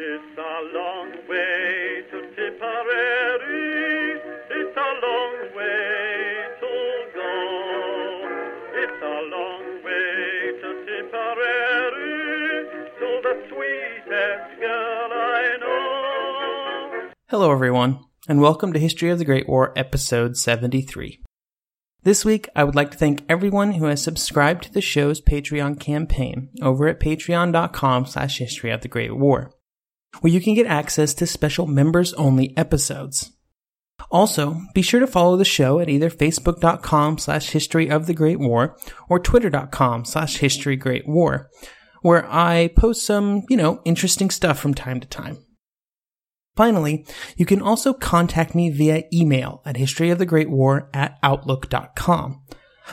It's 0.00 0.38
a 0.38 0.78
long 0.78 1.10
way 1.28 2.04
to 2.12 2.18
Tipperary. 2.36 4.14
It's 4.48 4.76
a 4.76 4.90
long 5.02 5.34
way 5.56 6.46
to 6.60 6.70
go. 7.16 7.34
It's 8.74 9.02
a 9.02 9.18
long 9.34 9.82
way 9.82 10.54
to 10.62 10.68
Tipperary. 10.86 12.14
To 13.00 13.08
the 13.24 13.34
sweetest 13.48 14.60
girl 14.60 15.10
I 15.10 15.56
know. 15.58 17.10
Hello, 17.26 17.50
everyone, 17.50 17.98
and 18.28 18.40
welcome 18.40 18.72
to 18.74 18.78
History 18.78 19.10
of 19.10 19.18
the 19.18 19.24
Great 19.24 19.48
War, 19.48 19.72
episode 19.74 20.36
73. 20.36 21.20
This 22.04 22.24
week, 22.24 22.48
I 22.54 22.62
would 22.62 22.76
like 22.76 22.92
to 22.92 22.96
thank 22.96 23.24
everyone 23.28 23.72
who 23.72 23.86
has 23.86 24.00
subscribed 24.00 24.62
to 24.62 24.72
the 24.72 24.80
show's 24.80 25.20
Patreon 25.20 25.80
campaign 25.80 26.50
over 26.62 26.86
at 26.86 27.00
patreon.com 27.00 28.06
slash 28.06 28.38
history 28.38 28.70
of 28.70 28.82
the 28.82 28.88
Great 28.88 29.16
War, 29.16 29.50
where 30.20 30.32
you 30.32 30.40
can 30.40 30.54
get 30.54 30.66
access 30.66 31.14
to 31.14 31.26
special 31.26 31.66
members-only 31.66 32.56
episodes. 32.56 33.32
Also, 34.10 34.60
be 34.74 34.82
sure 34.82 35.00
to 35.00 35.06
follow 35.06 35.36
the 35.36 35.44
show 35.44 35.80
at 35.80 35.88
either 35.88 36.10
facebook.com 36.10 37.18
slash 37.18 37.50
history 37.50 37.90
of 37.90 38.06
the 38.06 38.14
Great 38.14 38.38
War 38.38 38.76
or 39.08 39.18
twitter.com 39.18 40.04
slash 40.04 40.38
history 40.38 40.76
great 40.76 41.06
war, 41.06 41.50
where 42.02 42.26
I 42.30 42.70
post 42.76 43.04
some, 43.04 43.42
you 43.48 43.56
know, 43.56 43.82
interesting 43.84 44.30
stuff 44.30 44.58
from 44.58 44.74
time 44.74 45.00
to 45.00 45.08
time. 45.08 45.38
Finally, 46.56 47.06
you 47.36 47.46
can 47.46 47.62
also 47.62 47.92
contact 47.92 48.54
me 48.54 48.70
via 48.70 49.04
email 49.12 49.62
at 49.64 49.76
historyofthegreatwar 49.76 50.88
at 50.92 51.16
outlook.com. 51.22 52.42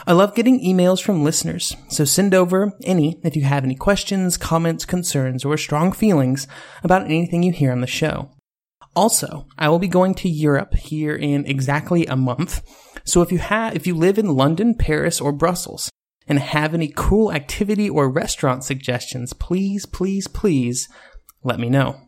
I 0.05 0.13
love 0.13 0.35
getting 0.35 0.59
emails 0.59 1.01
from 1.01 1.23
listeners, 1.23 1.75
so 1.87 2.05
send 2.05 2.33
over 2.33 2.73
any 2.83 3.19
if 3.23 3.35
you 3.35 3.43
have 3.43 3.63
any 3.63 3.75
questions, 3.75 4.37
comments, 4.37 4.85
concerns, 4.85 5.45
or 5.45 5.57
strong 5.57 5.91
feelings 5.91 6.47
about 6.83 7.05
anything 7.05 7.43
you 7.43 7.51
hear 7.51 7.71
on 7.71 7.81
the 7.81 7.87
show. 7.87 8.31
Also, 8.95 9.47
I 9.57 9.69
will 9.69 9.79
be 9.79 9.87
going 9.87 10.13
to 10.15 10.29
Europe 10.29 10.75
here 10.75 11.15
in 11.15 11.45
exactly 11.45 12.05
a 12.05 12.15
month, 12.15 12.61
so 13.03 13.21
if 13.21 13.31
you 13.31 13.39
have, 13.39 13.75
if 13.75 13.87
you 13.87 13.95
live 13.95 14.17
in 14.17 14.35
London, 14.35 14.75
Paris, 14.75 15.19
or 15.19 15.31
Brussels, 15.31 15.89
and 16.27 16.39
have 16.39 16.73
any 16.73 16.91
cool 16.95 17.31
activity 17.31 17.89
or 17.89 18.09
restaurant 18.09 18.63
suggestions, 18.63 19.33
please, 19.33 19.85
please, 19.85 20.27
please 20.27 20.89
let 21.43 21.59
me 21.59 21.69
know. 21.69 21.99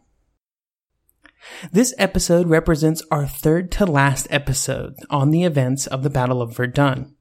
This 1.71 1.93
episode 1.97 2.47
represents 2.47 3.03
our 3.11 3.27
third 3.27 3.71
to 3.73 3.85
last 3.85 4.27
episode 4.29 4.95
on 5.09 5.31
the 5.31 5.43
events 5.43 5.87
of 5.87 6.03
the 6.03 6.09
Battle 6.09 6.41
of 6.41 6.55
Verdun. 6.55 7.16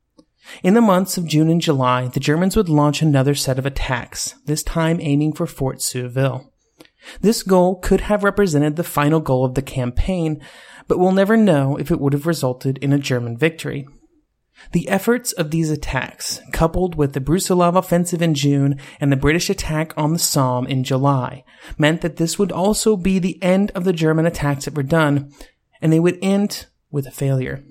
In 0.63 0.75
the 0.75 0.81
months 0.81 1.17
of 1.17 1.27
June 1.27 1.49
and 1.49 1.61
July, 1.61 2.09
the 2.09 2.21
Germans 2.21 2.57
would 2.57 2.69
launch 2.69 3.03
another 3.03 3.35
set 3.35 3.59
of 3.59 3.67
attacks, 3.67 4.35
this 4.47 4.63
time 4.63 5.01
aiming 5.01 5.33
for 5.33 5.47
Fort 5.47 5.79
Souville. 5.79 6.51
This 7.21 7.43
goal 7.43 7.77
could 7.77 8.03
have 8.03 8.25
represented 8.25 8.77
the 8.77 8.85
final 8.85 9.21
goal 9.21 9.45
of 9.45 9.55
the 9.55 9.63
campaign, 9.63 10.41
but 10.89 10.99
we'll 10.99 11.13
never 11.13 11.37
know 11.37 11.77
if 11.77 11.91
it 11.91 12.01
would 12.01 12.13
have 12.13 12.27
resulted 12.27 12.79
in 12.79 12.93
a 12.93 12.99
German 12.99 13.37
victory. 13.37 13.87
The 14.73 14.89
efforts 14.89 15.33
of 15.33 15.51
these 15.51 15.71
attacks, 15.71 16.41
coupled 16.53 16.95
with 16.95 17.13
the 17.13 17.21
Brusilov 17.21 17.77
offensive 17.77 18.23
in 18.23 18.35
June 18.35 18.81
and 18.99 19.13
the 19.13 19.17
British 19.17 19.51
attack 19.51 19.93
on 19.97 20.13
the 20.13 20.19
Somme 20.19 20.67
in 20.67 20.83
July, 20.83 21.45
meant 21.77 22.01
that 22.01 22.17
this 22.17 22.39
would 22.39 22.51
also 22.51 22.97
be 22.97 23.19
the 23.19 23.41
end 23.43 23.71
of 23.73 23.85
the 23.85 23.93
German 23.93 24.27
attacks 24.27 24.67
at 24.67 24.73
Verdun, 24.73 25.31
and 25.81 25.93
they 25.93 26.01
would 26.01 26.19
end 26.23 26.67
with 26.91 27.07
a 27.07 27.11
failure. 27.11 27.63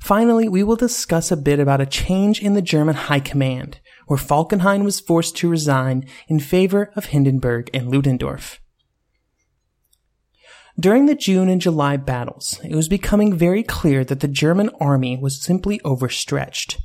Finally, 0.00 0.48
we 0.48 0.62
will 0.62 0.76
discuss 0.76 1.30
a 1.30 1.36
bit 1.36 1.60
about 1.60 1.80
a 1.80 1.86
change 1.86 2.42
in 2.42 2.54
the 2.54 2.62
German 2.62 2.94
high 2.94 3.20
command, 3.20 3.80
where 4.06 4.18
Falkenhayn 4.18 4.82
was 4.82 4.98
forced 4.98 5.36
to 5.36 5.48
resign 5.48 6.04
in 6.26 6.40
favor 6.40 6.90
of 6.96 7.06
Hindenburg 7.06 7.70
and 7.74 7.90
Ludendorff. 7.90 8.60
During 10.78 11.06
the 11.06 11.14
June 11.14 11.50
and 11.50 11.60
July 11.60 11.98
battles, 11.98 12.58
it 12.64 12.74
was 12.74 12.88
becoming 12.88 13.36
very 13.36 13.62
clear 13.62 14.02
that 14.04 14.20
the 14.20 14.28
German 14.28 14.70
army 14.80 15.18
was 15.18 15.42
simply 15.42 15.80
overstretched. 15.84 16.78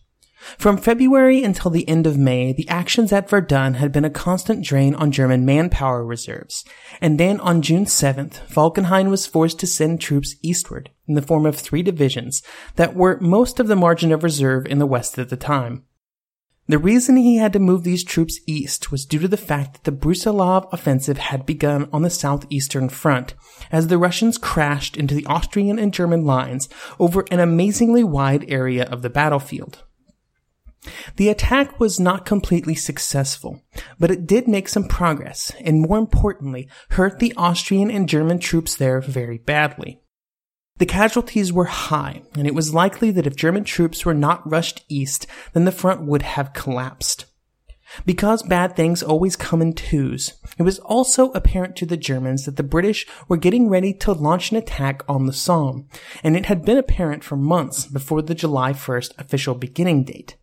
From 0.58 0.78
February 0.78 1.44
until 1.44 1.72
the 1.72 1.88
end 1.90 2.06
of 2.06 2.18
May, 2.18 2.54
the 2.54 2.68
actions 2.70 3.12
at 3.12 3.30
Verdun 3.30 3.76
had 3.76 3.92
been 3.92 4.06
a 4.06 4.10
constant 4.10 4.64
drain 4.64 4.94
on 4.96 5.12
German 5.12 5.46
manpower 5.46 6.06
reserves, 6.06 6.64
and 7.02 7.20
then 7.20 7.40
on 7.40 7.62
June 7.62 7.86
7th, 7.86 8.48
Falkenhayn 8.48 9.10
was 9.10 9.26
forced 9.26 9.60
to 9.60 9.68
send 9.68 10.00
troops 10.00 10.36
eastward 10.42 10.92
in 11.08 11.16
the 11.16 11.22
form 11.22 11.46
of 11.46 11.56
three 11.56 11.82
divisions 11.82 12.44
that 12.76 12.96
were 12.96 13.20
most 13.20 13.60
of 13.60 13.68
the 13.68 13.76
margin 13.76 14.12
of 14.12 14.24
reserve 14.24 14.66
in 14.68 14.80
the 14.80 14.86
west 14.86 15.18
at 15.18 15.30
the 15.30 15.38
time. 15.38 15.84
The 16.68 16.80
reason 16.80 17.16
he 17.16 17.38
had 17.38 17.54
to 17.54 17.60
move 17.60 17.84
these 17.84 18.04
troops 18.04 18.40
east 18.48 18.92
was 18.92 19.06
due 19.06 19.20
to 19.20 19.28
the 19.28 19.38
fact 19.38 19.74
that 19.74 19.84
the 19.84 19.92
Brusilov 19.92 20.68
offensive 20.72 21.20
had 21.20 21.46
begun 21.46 21.88
on 21.94 22.02
the 22.02 22.10
southeastern 22.10 22.90
front, 22.90 23.36
as 23.72 23.88
the 23.88 24.00
Russians 24.00 24.40
crashed 24.40 24.98
into 24.98 25.14
the 25.14 25.28
Austrian 25.28 25.78
and 25.78 25.94
German 25.94 26.26
lines 26.26 26.68
over 27.00 27.24
an 27.30 27.40
amazingly 27.40 28.04
wide 28.04 28.46
area 28.48 28.86
of 28.86 29.04
the 29.04 29.12
battlefield. 29.12 29.84
The 31.16 31.30
attack 31.30 31.80
was 31.80 32.00
not 32.00 32.26
completely 32.26 32.76
successful, 32.76 33.62
but 34.00 34.12
it 34.12 34.28
did 34.28 34.48
make 34.48 34.68
some 34.68 34.88
progress, 34.88 35.52
and 35.60 35.82
more 35.82 35.98
importantly, 35.98 36.68
hurt 36.92 37.20
the 37.20 37.34
Austrian 37.38 37.90
and 37.90 38.10
German 38.10 38.40
troops 38.40 38.76
there 38.76 39.02
very 39.02 39.38
badly. 39.38 40.02
The 40.78 40.86
casualties 40.86 41.54
were 41.54 41.66
high, 41.66 42.24
and 42.34 42.46
it 42.46 42.54
was 42.54 42.74
likely 42.74 43.10
that 43.12 43.26
if 43.26 43.38
German 43.38 43.64
troops 43.64 44.06
were 44.06 44.14
not 44.14 44.50
rushed 44.50 44.84
east, 44.90 45.26
then 45.54 45.64
the 45.64 45.72
front 45.72 46.06
would 46.06 46.22
have 46.22 46.54
collapsed. 46.54 47.26
Because 48.06 48.44
bad 48.44 48.76
things 48.76 49.02
always 49.02 49.36
come 49.36 49.62
in 49.62 49.74
twos, 49.74 50.34
it 50.58 50.64
was 50.64 50.80
also 50.80 51.32
apparent 51.32 51.76
to 51.78 51.86
the 51.86 51.96
Germans 51.96 52.46
that 52.46 52.58
the 52.58 52.64
British 52.64 53.06
were 53.30 53.38
getting 53.38 53.70
ready 53.70 53.94
to 53.94 54.12
launch 54.12 54.52
an 54.52 54.58
attack 54.58 55.04
on 55.08 55.28
the 55.28 55.34
Somme, 55.34 55.88
and 56.24 56.36
it 56.36 56.48
had 56.48 56.66
been 56.66 56.78
apparent 56.78 57.24
for 57.24 57.38
months 57.38 57.86
before 57.86 58.22
the 58.22 58.36
July 58.36 58.74
1st 58.74 59.18
official 59.18 59.56
beginning 59.56 60.04
date. 60.04 60.36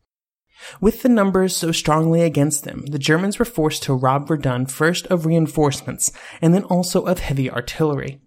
With 0.81 1.03
the 1.03 1.09
numbers 1.09 1.57
so 1.57 1.73
strongly 1.73 2.23
against 2.23 2.65
them, 2.65 2.87
the 2.87 2.99
Germans 2.99 3.39
were 3.39 3.45
forced 3.45 3.83
to 3.85 3.95
rob 3.95 4.29
Verdun 4.29 4.67
first 4.67 5.07
of 5.07 5.27
reinforcements 5.27 6.13
and 6.41 6.55
then 6.55 6.65
also 6.65 7.05
of 7.05 7.21
heavy 7.21 7.51
artillery. 7.51 8.21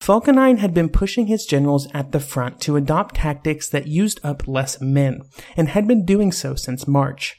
Falkenhayn 0.00 0.58
had 0.58 0.72
been 0.72 0.88
pushing 0.88 1.26
his 1.26 1.44
generals 1.44 1.88
at 1.92 2.12
the 2.12 2.20
front 2.20 2.60
to 2.62 2.76
adopt 2.76 3.16
tactics 3.16 3.68
that 3.68 3.88
used 3.88 4.20
up 4.22 4.46
less 4.46 4.80
men, 4.80 5.22
and 5.56 5.68
had 5.68 5.88
been 5.88 6.04
doing 6.04 6.32
so 6.32 6.54
since 6.54 6.86
March. 6.86 7.36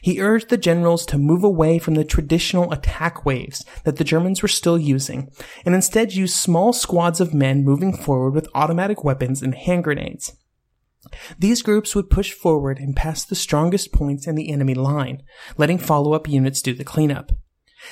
He 0.00 0.20
urged 0.20 0.48
the 0.48 0.56
generals 0.56 1.04
to 1.06 1.18
move 1.18 1.44
away 1.44 1.78
from 1.78 1.94
the 1.94 2.04
traditional 2.04 2.72
attack 2.72 3.24
waves 3.24 3.64
that 3.84 3.96
the 3.96 4.04
Germans 4.04 4.42
were 4.42 4.48
still 4.48 4.78
using, 4.78 5.30
and 5.64 5.74
instead 5.74 6.12
use 6.12 6.34
small 6.34 6.72
squads 6.72 7.20
of 7.20 7.34
men 7.34 7.64
moving 7.64 7.96
forward 7.96 8.34
with 8.34 8.48
automatic 8.54 9.04
weapons 9.04 9.42
and 9.42 9.54
hand 9.54 9.84
grenades. 9.84 10.36
These 11.38 11.62
groups 11.62 11.94
would 11.94 12.10
push 12.10 12.32
forward 12.32 12.78
and 12.78 12.96
pass 12.96 13.24
the 13.24 13.34
strongest 13.34 13.92
points 13.92 14.26
in 14.26 14.34
the 14.34 14.50
enemy 14.50 14.74
line, 14.74 15.22
letting 15.56 15.78
follow-up 15.78 16.28
units 16.28 16.62
do 16.62 16.74
the 16.74 16.84
cleanup. 16.84 17.32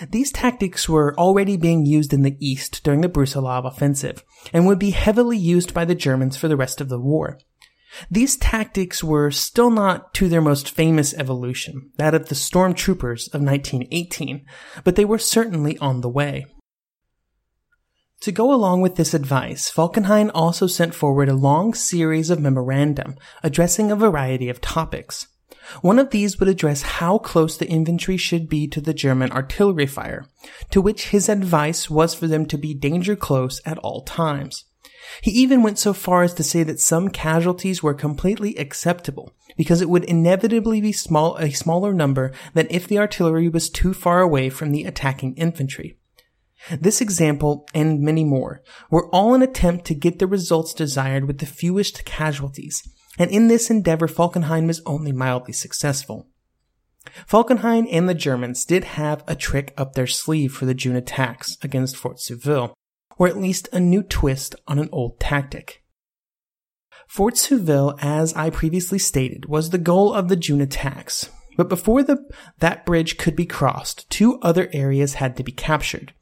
These 0.08 0.32
tactics 0.32 0.88
were 0.88 1.14
already 1.18 1.56
being 1.56 1.84
used 1.84 2.12
in 2.12 2.22
the 2.22 2.36
east 2.40 2.82
during 2.82 3.02
the 3.02 3.08
Brusilov 3.08 3.66
offensive, 3.66 4.24
and 4.52 4.66
would 4.66 4.78
be 4.78 4.90
heavily 4.90 5.36
used 5.36 5.74
by 5.74 5.84
the 5.84 5.94
Germans 5.94 6.36
for 6.36 6.48
the 6.48 6.56
rest 6.56 6.80
of 6.80 6.88
the 6.88 7.00
war. 7.00 7.38
These 8.10 8.36
tactics 8.36 9.04
were 9.04 9.30
still 9.30 9.70
not 9.70 10.14
to 10.14 10.28
their 10.28 10.40
most 10.40 10.70
famous 10.70 11.12
evolution, 11.14 11.90
that 11.98 12.14
of 12.14 12.28
the 12.28 12.34
stormtroopers 12.34 13.26
of 13.34 13.42
1918, 13.42 14.46
but 14.82 14.96
they 14.96 15.04
were 15.04 15.18
certainly 15.18 15.76
on 15.78 16.00
the 16.00 16.08
way. 16.08 16.46
To 18.22 18.30
go 18.30 18.54
along 18.54 18.82
with 18.82 18.94
this 18.94 19.14
advice, 19.14 19.68
Falkenhayn 19.68 20.30
also 20.32 20.68
sent 20.68 20.94
forward 20.94 21.28
a 21.28 21.34
long 21.34 21.74
series 21.74 22.30
of 22.30 22.38
memorandum 22.38 23.16
addressing 23.42 23.90
a 23.90 23.96
variety 23.96 24.48
of 24.48 24.60
topics. 24.60 25.26
One 25.80 25.98
of 25.98 26.10
these 26.10 26.38
would 26.38 26.48
address 26.48 26.82
how 26.82 27.18
close 27.18 27.56
the 27.56 27.66
infantry 27.66 28.16
should 28.16 28.48
be 28.48 28.68
to 28.68 28.80
the 28.80 28.94
German 28.94 29.32
artillery 29.32 29.86
fire, 29.86 30.26
to 30.70 30.80
which 30.80 31.08
his 31.08 31.28
advice 31.28 31.90
was 31.90 32.14
for 32.14 32.28
them 32.28 32.46
to 32.46 32.56
be 32.56 32.74
danger 32.74 33.16
close 33.16 33.60
at 33.66 33.78
all 33.78 34.02
times. 34.02 34.66
He 35.20 35.32
even 35.32 35.64
went 35.64 35.80
so 35.80 35.92
far 35.92 36.22
as 36.22 36.32
to 36.34 36.44
say 36.44 36.62
that 36.62 36.78
some 36.78 37.08
casualties 37.08 37.82
were 37.82 37.92
completely 37.92 38.56
acceptable 38.56 39.34
because 39.56 39.80
it 39.80 39.90
would 39.90 40.04
inevitably 40.04 40.80
be 40.80 40.92
small, 40.92 41.36
a 41.38 41.50
smaller 41.50 41.92
number 41.92 42.30
than 42.54 42.68
if 42.70 42.86
the 42.86 43.00
artillery 43.00 43.48
was 43.48 43.68
too 43.68 43.92
far 43.92 44.20
away 44.20 44.48
from 44.48 44.70
the 44.70 44.84
attacking 44.84 45.34
infantry. 45.34 45.98
This 46.70 47.00
example, 47.00 47.66
and 47.74 48.00
many 48.00 48.24
more, 48.24 48.62
were 48.90 49.08
all 49.10 49.34
an 49.34 49.42
attempt 49.42 49.84
to 49.86 49.94
get 49.94 50.18
the 50.18 50.26
results 50.26 50.72
desired 50.72 51.26
with 51.26 51.38
the 51.38 51.46
fewest 51.46 52.04
casualties, 52.04 52.82
and 53.18 53.30
in 53.30 53.48
this 53.48 53.70
endeavor 53.70 54.06
Falkenhayn 54.06 54.66
was 54.66 54.82
only 54.86 55.12
mildly 55.12 55.52
successful. 55.52 56.28
Falkenhayn 57.26 57.88
and 57.90 58.08
the 58.08 58.14
Germans 58.14 58.64
did 58.64 58.84
have 58.84 59.24
a 59.26 59.34
trick 59.34 59.74
up 59.76 59.94
their 59.94 60.06
sleeve 60.06 60.52
for 60.52 60.66
the 60.66 60.74
June 60.74 60.96
attacks 60.96 61.56
against 61.62 61.96
Fort 61.96 62.18
Souville, 62.18 62.72
or 63.18 63.26
at 63.26 63.36
least 63.36 63.68
a 63.72 63.80
new 63.80 64.02
twist 64.02 64.54
on 64.68 64.78
an 64.78 64.88
old 64.92 65.18
tactic. 65.18 65.82
Fort 67.08 67.34
Souville, 67.34 67.98
as 68.00 68.32
I 68.34 68.50
previously 68.50 68.98
stated, 68.98 69.46
was 69.46 69.70
the 69.70 69.78
goal 69.78 70.14
of 70.14 70.28
the 70.28 70.36
June 70.36 70.60
attacks, 70.60 71.28
But 71.56 71.68
before 71.68 72.02
the, 72.02 72.24
that 72.60 72.86
bridge 72.86 73.18
could 73.18 73.36
be 73.36 73.46
crossed, 73.46 74.08
two 74.08 74.38
other 74.40 74.70
areas 74.72 75.14
had 75.14 75.36
to 75.36 75.44
be 75.44 75.52
captured. 75.52 76.14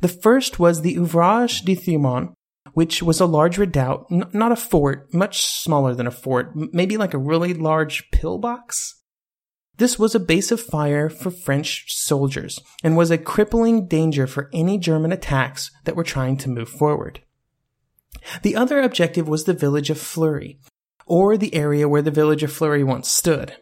The 0.00 0.08
first 0.08 0.58
was 0.58 0.82
the 0.82 0.98
Ouvrage 0.98 1.62
de 1.62 1.74
Thiaumont, 1.76 2.34
which 2.72 3.02
was 3.02 3.20
a 3.20 3.26
large 3.26 3.58
redoubt, 3.58 4.06
n- 4.10 4.28
not 4.32 4.52
a 4.52 4.56
fort, 4.56 5.12
much 5.14 5.46
smaller 5.46 5.94
than 5.94 6.06
a 6.06 6.10
fort, 6.10 6.52
maybe 6.54 6.96
like 6.96 7.14
a 7.14 7.18
really 7.18 7.54
large 7.54 8.10
pillbox. 8.10 9.00
This 9.76 9.98
was 9.98 10.14
a 10.14 10.20
base 10.20 10.52
of 10.52 10.60
fire 10.60 11.08
for 11.08 11.30
French 11.30 11.92
soldiers 11.92 12.60
and 12.82 12.96
was 12.96 13.10
a 13.10 13.18
crippling 13.18 13.88
danger 13.88 14.26
for 14.26 14.48
any 14.52 14.78
German 14.78 15.12
attacks 15.12 15.70
that 15.84 15.96
were 15.96 16.04
trying 16.04 16.36
to 16.38 16.50
move 16.50 16.68
forward. 16.68 17.22
The 18.42 18.54
other 18.54 18.80
objective 18.80 19.28
was 19.28 19.44
the 19.44 19.52
village 19.52 19.90
of 19.90 19.98
Fleury, 19.98 20.60
or 21.06 21.36
the 21.36 21.54
area 21.54 21.88
where 21.88 22.02
the 22.02 22.12
village 22.12 22.42
of 22.42 22.52
Fleury 22.52 22.84
once 22.84 23.10
stood. 23.10 23.56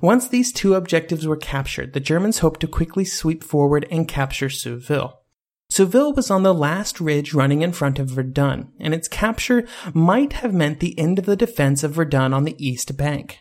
Once 0.00 0.28
these 0.28 0.52
two 0.52 0.74
objectives 0.74 1.26
were 1.26 1.36
captured, 1.36 1.92
the 1.92 2.00
Germans 2.00 2.38
hoped 2.38 2.60
to 2.60 2.66
quickly 2.66 3.04
sweep 3.04 3.42
forward 3.42 3.86
and 3.90 4.08
capture 4.08 4.48
Souville. 4.48 5.14
Souville 5.74 6.14
was 6.14 6.30
on 6.30 6.44
the 6.44 6.54
last 6.54 7.00
ridge 7.00 7.34
running 7.34 7.62
in 7.62 7.72
front 7.72 7.98
of 7.98 8.06
Verdun, 8.06 8.68
and 8.78 8.94
its 8.94 9.08
capture 9.08 9.66
might 9.92 10.34
have 10.34 10.54
meant 10.54 10.78
the 10.78 10.96
end 10.96 11.18
of 11.18 11.26
the 11.26 11.34
defense 11.34 11.82
of 11.82 11.94
Verdun 11.94 12.32
on 12.32 12.44
the 12.44 12.54
east 12.64 12.96
bank. 12.96 13.40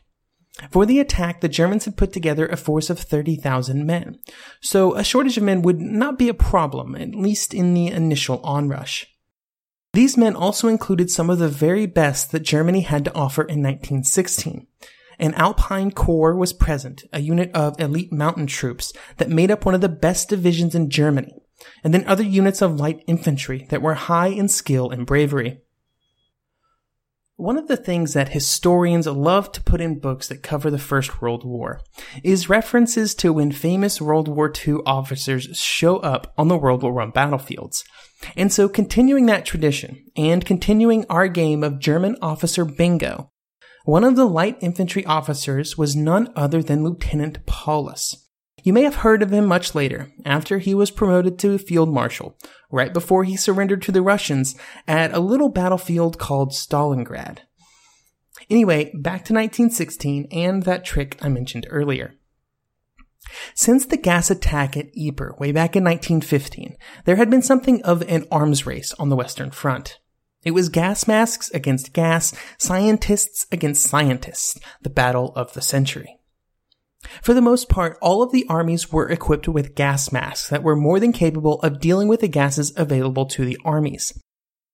For 0.71 0.88
the 0.88 1.00
attack, 1.00 1.41
the 1.41 1.47
Germans 1.47 1.85
had 1.85 1.95
put 1.95 2.12
together 2.12 2.47
a 2.47 2.57
force 2.57 2.89
of 2.89 2.97
30,000 2.97 3.85
men, 3.85 4.18
so 4.62 4.95
a 4.95 5.03
shortage 5.03 5.38
of 5.38 5.44
men 5.44 5.62
would 5.62 5.80
not 5.80 6.18
be 6.18 6.27
a 6.27 6.33
problem, 6.33 6.95
at 6.95 7.13
least 7.13 7.53
in 7.53 7.75
the 7.75 7.89
initial 7.89 8.39
onrush. 8.44 9.06
These 9.94 10.18
men 10.18 10.35
also 10.35 10.68
included 10.69 11.12
some 11.12 11.30
of 11.30 11.38
the 11.38 11.47
very 11.47 11.85
best 11.85 12.31
that 12.31 12.39
Germany 12.39 12.81
had 12.81 13.06
to 13.06 13.13
offer 13.13 13.44
in 13.44 13.62
1916. 13.62 14.65
An 15.19 15.35
Alpine 15.35 15.91
Corps 15.91 16.35
was 16.35 16.51
present, 16.51 17.03
a 17.13 17.19
unit 17.19 17.51
of 17.53 17.80
elite 17.80 18.12
mountain 18.12 18.47
troops 18.47 18.91
that 19.18 19.30
made 19.30 19.51
up 19.51 19.65
one 19.65 19.75
of 19.75 19.81
the 19.81 19.88
best 19.88 20.30
divisions 20.30 20.74
in 20.74 20.89
Germany, 20.89 21.43
and 21.83 21.94
then 21.94 22.06
other 22.06 22.24
units 22.24 22.62
of 22.62 22.80
light 22.80 23.04
infantry 23.07 23.68
that 23.69 23.81
were 23.81 23.94
high 23.94 24.27
in 24.27 24.48
skill 24.48 24.89
and 24.89 25.06
bravery. 25.06 25.62
One 27.36 27.57
of 27.57 27.68
the 27.68 27.77
things 27.77 28.13
that 28.13 28.30
historians 28.30 29.07
love 29.07 29.51
to 29.54 29.63
put 29.63 29.81
in 29.81 30.00
books 30.00 30.27
that 30.27 30.44
cover 30.44 30.69
the 30.69 30.77
First 30.77 31.21
World 31.21 31.44
War 31.44 31.81
is 32.24 32.48
references 32.48 33.15
to 33.15 33.33
when 33.33 33.51
famous 33.51 34.00
World 34.00 34.27
War 34.27 34.54
II 34.65 34.75
officers 34.86 35.50
show 35.57 35.98
up 35.98 36.31
on 36.38 36.48
the 36.48 36.57
World 36.57 36.83
War 36.83 37.01
I 37.01 37.07
battlefields. 37.07 37.83
And 38.38 38.54
so 38.54 38.69
continuing 38.69 39.25
that 39.25 39.45
tradition 39.45 40.06
and 40.16 40.45
continuing 40.45 41.06
our 41.09 41.27
game 41.27 41.63
of 41.63 41.80
German 41.80 42.18
officer 42.21 42.66
bingo, 42.66 43.31
one 43.86 44.04
of 44.04 44.16
the 44.16 44.25
light 44.25 44.57
infantry 44.62 45.06
officers 45.06 45.77
was 45.77 45.95
none 45.95 46.31
other 46.36 46.63
than 46.63 46.83
Lieutenant 46.83 47.45
Paulus. 47.45 48.23
You 48.63 48.71
may 48.71 48.83
have 48.83 48.95
heard 48.95 49.21
of 49.21 49.31
him 49.33 49.45
much 49.45 49.75
later, 49.75 50.10
after 50.24 50.57
he 50.57 50.74
was 50.74 50.89
promoted 50.89 51.38
to 51.39 51.57
field 51.57 51.94
marshal, 51.94 52.38
right 52.71 52.94
before 52.94 53.25
he 53.25 53.36
surrendered 53.36 53.81
to 53.83 53.92
the 53.92 54.01
Russians 54.01 54.56
at 54.88 55.13
a 55.13 55.19
little 55.19 55.50
battlefield 55.50 56.18
called 56.18 56.51
Stalingrad. 56.51 57.39
Anyway, 58.50 58.86
back 58.94 59.25
to 59.25 59.33
1916 59.33 60.27
and 60.31 60.63
that 60.63 60.86
trick 60.86 61.18
I 61.21 61.27
mentioned 61.27 61.68
earlier. 61.69 62.15
Since 63.54 63.86
the 63.86 63.98
gas 63.98 64.31
attack 64.31 64.77
at 64.77 64.92
Ypres 64.95 65.38
way 65.39 65.51
back 65.51 65.75
in 65.75 65.83
1915, 65.83 66.77
there 67.04 67.18
had 67.18 67.30
been 67.30 67.42
something 67.42 67.81
of 67.83 68.01
an 68.04 68.25
arms 68.31 68.66
race 68.66 68.94
on 68.94 69.09
the 69.09 69.16
Western 69.16 69.51
Front. 69.51 70.00
It 70.44 70.51
was 70.51 70.69
gas 70.69 71.07
masks 71.07 71.50
against 71.51 71.94
gas, 71.94 72.33
scientists 72.57 73.45
against 73.51 73.83
scientists, 73.83 74.59
the 74.81 74.89
battle 74.89 75.33
of 75.36 75.54
the 75.54 75.62
century. 75.62 76.19
For 77.22 77.34
the 77.34 77.42
most 77.42 77.70
part, 77.70 77.98
all 78.02 78.24
of 78.24 78.32
the 78.32 78.46
armies 78.50 78.92
were 78.92 79.10
equipped 79.10 79.48
with 79.48 79.76
gas 79.76 80.12
masks 80.12 80.50
that 80.50 80.64
were 80.64 80.76
more 80.76 81.00
than 81.00 81.12
capable 81.12 81.60
of 81.62 81.80
dealing 81.80 82.08
with 82.08 82.22
the 82.22 82.28
gases 82.28 82.74
available 82.76 83.26
to 83.28 83.46
the 83.46 83.58
armies. 83.66 84.18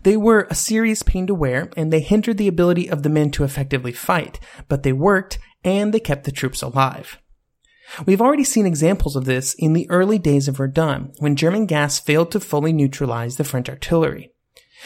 They 0.01 0.15
were 0.15 0.47
a 0.49 0.55
serious 0.55 1.03
pain 1.03 1.27
to 1.27 1.35
wear, 1.35 1.69
and 1.75 1.91
they 1.91 1.99
hindered 1.99 2.37
the 2.37 2.47
ability 2.47 2.89
of 2.89 3.03
the 3.03 3.09
men 3.09 3.31
to 3.31 3.43
effectively 3.43 3.91
fight, 3.91 4.39
but 4.67 4.83
they 4.83 4.93
worked, 4.93 5.39
and 5.63 5.93
they 5.93 5.99
kept 5.99 6.23
the 6.23 6.31
troops 6.31 6.61
alive. 6.61 7.17
We've 8.05 8.21
already 8.21 8.43
seen 8.43 8.65
examples 8.65 9.15
of 9.15 9.25
this 9.25 9.55
in 9.57 9.73
the 9.73 9.89
early 9.89 10.19
days 10.19 10.47
of 10.47 10.57
Verdun, 10.57 11.11
when 11.17 11.35
German 11.35 11.65
gas 11.65 11.99
failed 11.99 12.31
to 12.31 12.39
fully 12.39 12.71
neutralize 12.71 13.35
the 13.35 13.43
French 13.43 13.67
artillery. 13.67 14.31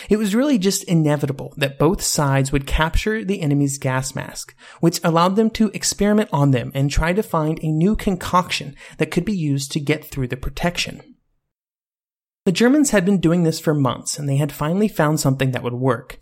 It 0.09 0.17
was 0.17 0.35
really 0.35 0.57
just 0.57 0.83
inevitable 0.83 1.53
that 1.57 1.79
both 1.79 2.01
sides 2.01 2.51
would 2.51 2.67
capture 2.67 3.23
the 3.23 3.41
enemy's 3.41 3.77
gas 3.77 4.15
mask, 4.15 4.55
which 4.79 4.99
allowed 5.03 5.35
them 5.35 5.49
to 5.51 5.71
experiment 5.73 6.29
on 6.33 6.51
them 6.51 6.71
and 6.73 6.89
try 6.89 7.13
to 7.13 7.23
find 7.23 7.59
a 7.61 7.71
new 7.71 7.95
concoction 7.95 8.75
that 8.97 9.11
could 9.11 9.25
be 9.25 9.37
used 9.37 9.71
to 9.71 9.79
get 9.79 10.05
through 10.05 10.27
the 10.27 10.37
protection. 10.37 11.01
The 12.45 12.51
Germans 12.51 12.89
had 12.89 13.05
been 13.05 13.19
doing 13.19 13.43
this 13.43 13.59
for 13.59 13.73
months 13.73 14.19
and 14.19 14.27
they 14.27 14.35
had 14.35 14.51
finally 14.51 14.89
found 14.89 15.19
something 15.19 15.51
that 15.51 15.63
would 15.63 15.73
work. 15.73 16.19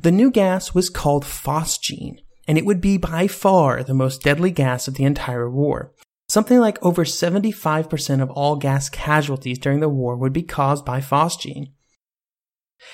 The 0.00 0.12
new 0.12 0.30
gas 0.30 0.72
was 0.72 0.88
called 0.88 1.24
phosgene, 1.24 2.18
and 2.46 2.56
it 2.56 2.64
would 2.64 2.80
be 2.80 2.96
by 2.96 3.26
far 3.26 3.82
the 3.82 3.94
most 3.94 4.22
deadly 4.22 4.52
gas 4.52 4.86
of 4.86 4.94
the 4.94 5.04
entire 5.04 5.50
war. 5.50 5.92
Something 6.28 6.58
like 6.58 6.82
over 6.82 7.04
75% 7.04 8.22
of 8.22 8.30
all 8.30 8.56
gas 8.56 8.88
casualties 8.88 9.58
during 9.58 9.80
the 9.80 9.88
war 9.88 10.16
would 10.16 10.32
be 10.32 10.42
caused 10.42 10.84
by 10.84 11.00
phosgene. 11.00 11.72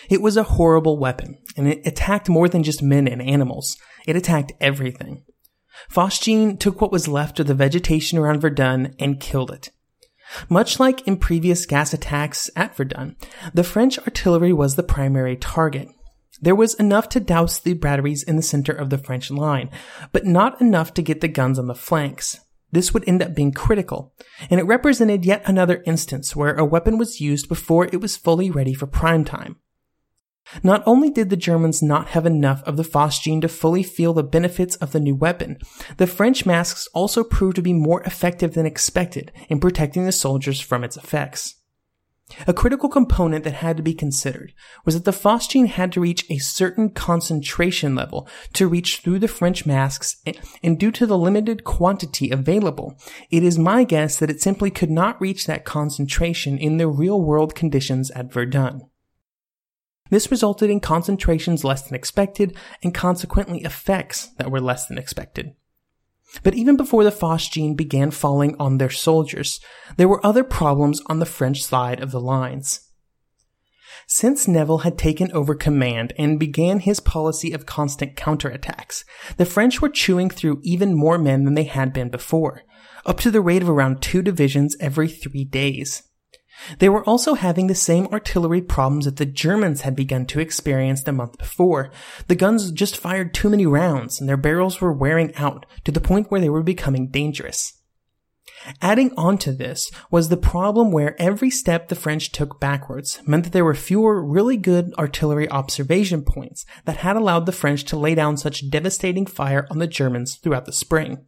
It 0.08 0.22
was 0.22 0.36
a 0.36 0.42
horrible 0.42 0.98
weapon, 0.98 1.38
and 1.56 1.68
it 1.68 1.86
attacked 1.86 2.28
more 2.28 2.48
than 2.48 2.62
just 2.62 2.82
men 2.82 3.06
and 3.06 3.22
animals. 3.22 3.76
It 4.06 4.16
attacked 4.16 4.52
everything. 4.60 5.24
Phosgene 5.90 6.58
took 6.58 6.80
what 6.80 6.92
was 6.92 7.08
left 7.08 7.40
of 7.40 7.46
the 7.46 7.54
vegetation 7.54 8.18
around 8.18 8.40
Verdun 8.40 8.94
and 8.98 9.20
killed 9.20 9.50
it. 9.50 9.70
Much 10.48 10.78
like 10.78 11.06
in 11.06 11.16
previous 11.16 11.66
gas 11.66 11.92
attacks 11.92 12.50
at 12.54 12.76
Verdun, 12.76 13.16
the 13.52 13.64
French 13.64 13.98
artillery 14.00 14.52
was 14.52 14.76
the 14.76 14.82
primary 14.82 15.36
target. 15.36 15.88
There 16.40 16.54
was 16.54 16.74
enough 16.74 17.08
to 17.10 17.20
douse 17.20 17.58
the 17.58 17.74
batteries 17.74 18.22
in 18.22 18.36
the 18.36 18.42
center 18.42 18.72
of 18.72 18.90
the 18.90 18.98
French 18.98 19.30
line, 19.30 19.70
but 20.12 20.24
not 20.24 20.60
enough 20.60 20.94
to 20.94 21.02
get 21.02 21.20
the 21.20 21.28
guns 21.28 21.58
on 21.58 21.66
the 21.66 21.74
flanks. 21.74 22.40
This 22.72 22.94
would 22.94 23.06
end 23.08 23.22
up 23.22 23.34
being 23.34 23.52
critical, 23.52 24.14
and 24.48 24.60
it 24.60 24.64
represented 24.64 25.24
yet 25.24 25.42
another 25.44 25.82
instance 25.86 26.36
where 26.36 26.54
a 26.54 26.64
weapon 26.64 26.98
was 26.98 27.20
used 27.20 27.48
before 27.48 27.86
it 27.86 28.00
was 28.00 28.16
fully 28.16 28.50
ready 28.50 28.72
for 28.72 28.86
prime 28.86 29.24
time. 29.24 29.56
Not 30.62 30.82
only 30.86 31.10
did 31.10 31.30
the 31.30 31.36
Germans 31.36 31.82
not 31.82 32.08
have 32.08 32.26
enough 32.26 32.62
of 32.64 32.76
the 32.76 32.82
phosgene 32.82 33.40
to 33.40 33.48
fully 33.48 33.82
feel 33.82 34.12
the 34.12 34.22
benefits 34.22 34.76
of 34.76 34.92
the 34.92 35.00
new 35.00 35.14
weapon, 35.14 35.58
the 35.96 36.06
French 36.06 36.44
masks 36.44 36.88
also 36.94 37.22
proved 37.22 37.56
to 37.56 37.62
be 37.62 37.72
more 37.72 38.02
effective 38.02 38.54
than 38.54 38.66
expected 38.66 39.32
in 39.48 39.60
protecting 39.60 40.04
the 40.04 40.12
soldiers 40.12 40.60
from 40.60 40.84
its 40.84 40.96
effects. 40.96 41.56
A 42.46 42.54
critical 42.54 42.88
component 42.88 43.44
that 43.44 43.54
had 43.54 43.76
to 43.76 43.82
be 43.82 43.94
considered 43.94 44.52
was 44.84 44.94
that 44.94 45.04
the 45.04 45.10
phosgene 45.10 45.66
had 45.66 45.90
to 45.92 46.00
reach 46.00 46.30
a 46.30 46.38
certain 46.38 46.90
concentration 46.90 47.94
level 47.94 48.28
to 48.52 48.68
reach 48.68 48.98
through 48.98 49.18
the 49.18 49.28
French 49.28 49.66
masks, 49.66 50.16
and 50.62 50.78
due 50.78 50.92
to 50.92 51.06
the 51.06 51.18
limited 51.18 51.64
quantity 51.64 52.30
available, 52.30 52.96
it 53.30 53.42
is 53.42 53.58
my 53.58 53.84
guess 53.84 54.18
that 54.18 54.30
it 54.30 54.40
simply 54.40 54.70
could 54.70 54.90
not 54.90 55.20
reach 55.20 55.46
that 55.46 55.64
concentration 55.64 56.56
in 56.56 56.76
the 56.76 56.88
real 56.88 57.20
world 57.20 57.54
conditions 57.54 58.10
at 58.12 58.32
Verdun. 58.32 58.89
This 60.10 60.30
resulted 60.30 60.70
in 60.70 60.80
concentrations 60.80 61.64
less 61.64 61.82
than 61.82 61.94
expected 61.94 62.56
and 62.82 62.92
consequently 62.92 63.62
effects 63.62 64.26
that 64.38 64.50
were 64.50 64.60
less 64.60 64.86
than 64.86 64.98
expected. 64.98 65.54
But 66.42 66.54
even 66.54 66.76
before 66.76 67.04
the 67.04 67.10
phosgene 67.10 67.76
began 67.76 68.10
falling 68.10 68.54
on 68.58 68.78
their 68.78 68.90
soldiers, 68.90 69.60
there 69.96 70.08
were 70.08 70.24
other 70.24 70.44
problems 70.44 71.00
on 71.06 71.18
the 71.18 71.26
French 71.26 71.64
side 71.64 72.00
of 72.00 72.10
the 72.12 72.20
lines. 72.20 72.88
Since 74.06 74.48
Nivelle 74.48 74.78
had 74.78 74.98
taken 74.98 75.30
over 75.32 75.54
command 75.54 76.12
and 76.18 76.38
began 76.38 76.80
his 76.80 76.98
policy 76.98 77.52
of 77.52 77.66
constant 77.66 78.16
counterattacks, 78.16 79.04
the 79.36 79.46
French 79.46 79.80
were 79.80 79.88
chewing 79.88 80.30
through 80.30 80.60
even 80.62 80.94
more 80.94 81.18
men 81.18 81.44
than 81.44 81.54
they 81.54 81.64
had 81.64 81.92
been 81.92 82.08
before, 82.08 82.62
up 83.06 83.20
to 83.20 83.30
the 83.30 83.40
rate 83.40 83.62
of 83.62 83.70
around 83.70 84.02
two 84.02 84.22
divisions 84.22 84.76
every 84.80 85.08
three 85.08 85.44
days. 85.44 86.02
They 86.78 86.88
were 86.88 87.04
also 87.04 87.34
having 87.34 87.66
the 87.66 87.74
same 87.74 88.06
artillery 88.08 88.60
problems 88.60 89.04
that 89.04 89.16
the 89.16 89.26
Germans 89.26 89.82
had 89.82 89.96
begun 89.96 90.26
to 90.26 90.40
experience 90.40 91.02
the 91.02 91.12
month 91.12 91.38
before. 91.38 91.90
The 92.28 92.34
guns 92.34 92.70
just 92.72 92.96
fired 92.96 93.34
too 93.34 93.50
many 93.50 93.66
rounds 93.66 94.20
and 94.20 94.28
their 94.28 94.36
barrels 94.36 94.80
were 94.80 94.92
wearing 94.92 95.34
out 95.36 95.66
to 95.84 95.92
the 95.92 96.00
point 96.00 96.30
where 96.30 96.40
they 96.40 96.50
were 96.50 96.62
becoming 96.62 97.08
dangerous. 97.10 97.80
Adding 98.82 99.12
on 99.16 99.38
to 99.38 99.52
this 99.52 99.90
was 100.10 100.28
the 100.28 100.36
problem 100.36 100.92
where 100.92 101.20
every 101.20 101.50
step 101.50 101.88
the 101.88 101.94
French 101.94 102.30
took 102.30 102.60
backwards 102.60 103.20
meant 103.26 103.44
that 103.44 103.52
there 103.52 103.64
were 103.64 103.74
fewer 103.74 104.22
really 104.22 104.56
good 104.56 104.92
artillery 104.98 105.48
observation 105.50 106.22
points 106.22 106.66
that 106.84 106.98
had 106.98 107.16
allowed 107.16 107.46
the 107.46 107.52
French 107.52 107.84
to 107.84 107.96
lay 107.96 108.14
down 108.14 108.36
such 108.36 108.68
devastating 108.68 109.24
fire 109.24 109.66
on 109.70 109.78
the 109.78 109.86
Germans 109.86 110.36
throughout 110.36 110.66
the 110.66 110.72
spring. 110.72 111.24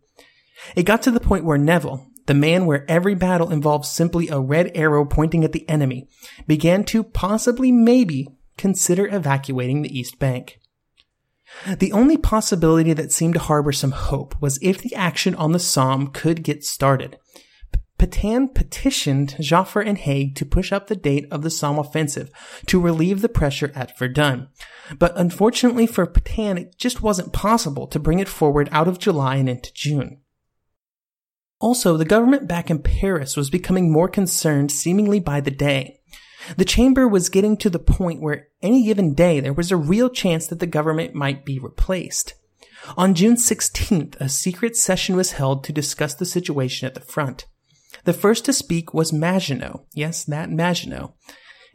It 0.76 0.84
got 0.84 1.02
to 1.02 1.10
the 1.10 1.20
point 1.20 1.44
where 1.44 1.58
Nivelle, 1.58 2.06
the 2.32 2.38
man 2.38 2.64
where 2.64 2.90
every 2.90 3.14
battle 3.14 3.50
involves 3.50 3.90
simply 3.90 4.28
a 4.28 4.40
red 4.40 4.70
arrow 4.74 5.04
pointing 5.04 5.44
at 5.44 5.52
the 5.52 5.68
enemy, 5.68 6.08
began 6.46 6.82
to 6.82 7.04
possibly 7.04 7.70
maybe 7.70 8.26
consider 8.56 9.06
evacuating 9.06 9.82
the 9.82 9.98
East 9.98 10.18
Bank. 10.18 10.58
The 11.66 11.92
only 11.92 12.16
possibility 12.16 12.94
that 12.94 13.12
seemed 13.12 13.34
to 13.34 13.40
harbor 13.40 13.70
some 13.70 13.90
hope 13.90 14.34
was 14.40 14.58
if 14.62 14.78
the 14.78 14.94
action 14.94 15.34
on 15.34 15.52
the 15.52 15.58
Somme 15.58 16.06
could 16.06 16.42
get 16.42 16.64
started. 16.64 17.18
Petain 17.98 18.48
petitioned 18.48 19.36
Joffre 19.38 19.86
and 19.86 19.98
Haig 19.98 20.34
to 20.36 20.46
push 20.46 20.72
up 20.72 20.86
the 20.86 20.96
date 20.96 21.26
of 21.30 21.42
the 21.42 21.50
Somme 21.50 21.78
offensive 21.78 22.30
to 22.64 22.80
relieve 22.80 23.20
the 23.20 23.28
pressure 23.28 23.72
at 23.74 23.98
Verdun. 23.98 24.48
But 24.98 25.12
unfortunately 25.16 25.86
for 25.86 26.06
Petain, 26.06 26.56
it 26.56 26.78
just 26.78 27.02
wasn't 27.02 27.34
possible 27.34 27.86
to 27.88 28.00
bring 28.00 28.20
it 28.20 28.26
forward 28.26 28.70
out 28.72 28.88
of 28.88 28.98
July 28.98 29.36
and 29.36 29.50
into 29.50 29.70
June. 29.74 30.21
Also, 31.62 31.96
the 31.96 32.04
government 32.04 32.48
back 32.48 32.70
in 32.70 32.82
Paris 32.82 33.36
was 33.36 33.48
becoming 33.48 33.92
more 33.92 34.08
concerned 34.08 34.72
seemingly 34.72 35.20
by 35.20 35.40
the 35.40 35.50
day. 35.52 36.00
The 36.56 36.64
chamber 36.64 37.06
was 37.06 37.28
getting 37.28 37.56
to 37.58 37.70
the 37.70 37.78
point 37.78 38.20
where 38.20 38.48
any 38.62 38.84
given 38.84 39.14
day 39.14 39.38
there 39.38 39.52
was 39.52 39.70
a 39.70 39.76
real 39.76 40.10
chance 40.10 40.48
that 40.48 40.58
the 40.58 40.66
government 40.66 41.14
might 41.14 41.44
be 41.44 41.60
replaced. 41.60 42.34
On 42.96 43.14
June 43.14 43.36
16th, 43.36 44.16
a 44.20 44.28
secret 44.28 44.76
session 44.76 45.14
was 45.14 45.32
held 45.32 45.62
to 45.62 45.72
discuss 45.72 46.14
the 46.14 46.26
situation 46.26 46.86
at 46.86 46.94
the 46.94 47.00
front. 47.00 47.46
The 48.02 48.12
first 48.12 48.44
to 48.46 48.52
speak 48.52 48.92
was 48.92 49.12
Maginot. 49.12 49.82
Yes, 49.94 50.24
that 50.24 50.50
Maginot. 50.50 51.12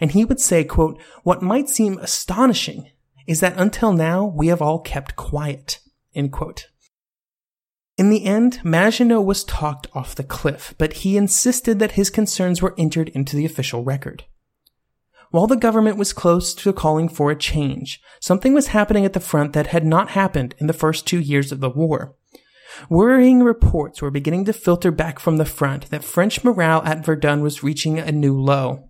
And 0.02 0.12
he 0.12 0.26
would 0.26 0.42
say, 0.42 0.66
quote, 0.66 1.02
what 1.24 1.42
might 1.42 1.70
seem 1.70 1.98
astonishing 2.00 2.92
is 3.26 3.40
that 3.40 3.58
until 3.58 3.94
now 3.94 4.26
we 4.26 4.48
have 4.48 4.62
all 4.62 4.80
kept 4.80 5.16
quiet, 5.16 5.80
end 6.14 6.34
quote. 6.34 6.68
In 7.98 8.12
the 8.12 8.26
end, 8.26 8.62
Maginot 8.64 9.26
was 9.26 9.44
talked 9.44 9.88
off 9.94 10.14
the 10.14 10.24
cliff, 10.24 10.76
but 10.78 10.94
he 10.94 11.18
insisted 11.18 11.80
that 11.80 11.94
his 11.94 12.12
concerns 12.12 12.62
were 12.62 12.76
entered 12.78 13.10
into 13.10 13.36
the 13.36 13.46
official 13.46 13.84
record. 13.84 14.26
While 15.32 15.48
the 15.48 15.58
government 15.58 15.98
was 15.98 16.14
close 16.14 16.54
to 16.54 16.72
calling 16.72 17.10
for 17.10 17.32
a 17.32 17.36
change, 17.36 18.00
something 18.22 18.54
was 18.54 18.68
happening 18.68 19.04
at 19.04 19.14
the 19.14 19.20
front 19.20 19.54
that 19.54 19.68
had 19.68 19.84
not 19.84 20.12
happened 20.12 20.56
in 20.60 20.68
the 20.68 20.74
first 20.74 21.08
two 21.08 21.20
years 21.20 21.52
of 21.52 21.60
the 21.60 21.72
war. 21.72 22.16
Worrying 22.90 23.42
reports 23.42 24.02
were 24.02 24.12
beginning 24.12 24.46
to 24.46 24.54
filter 24.54 24.92
back 24.92 25.20
from 25.20 25.38
the 25.38 25.46
front 25.46 25.90
that 25.90 26.04
French 26.04 26.44
morale 26.44 26.84
at 26.86 27.04
Verdun 27.04 27.42
was 27.42 27.64
reaching 27.64 27.98
a 27.98 28.12
new 28.12 28.40
low. 28.40 28.90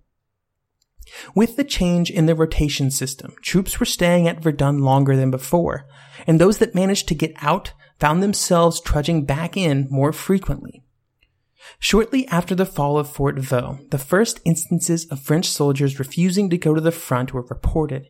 With 1.34 1.56
the 1.56 1.64
change 1.64 2.12
in 2.12 2.26
the 2.26 2.36
rotation 2.36 2.92
system, 2.92 3.36
troops 3.42 3.80
were 3.80 3.86
staying 3.86 4.28
at 4.28 4.44
Verdun 4.44 4.80
longer 4.80 5.16
than 5.16 5.32
before, 5.32 5.88
and 6.28 6.40
those 6.40 6.58
that 6.58 6.76
managed 6.76 7.08
to 7.08 7.16
get 7.16 7.34
out 7.38 7.74
found 8.00 8.22
themselves 8.22 8.82
trudging 8.82 9.26
back 9.26 9.58
in 9.58 9.88
more 9.90 10.14
frequently. 10.14 10.84
Shortly 11.80 12.28
after 12.28 12.56
the 12.56 12.66
fall 12.66 12.98
of 12.98 13.10
Fort 13.10 13.40
Vaux, 13.40 13.82
the 13.90 13.98
first 13.98 14.40
instances 14.46 15.06
of 15.06 15.20
French 15.20 15.48
soldiers 15.48 16.00
refusing 16.00 16.50
to 16.50 16.58
go 16.58 16.74
to 16.74 16.82
the 16.82 16.92
front 16.92 17.34
were 17.34 17.42
reported. 17.44 18.10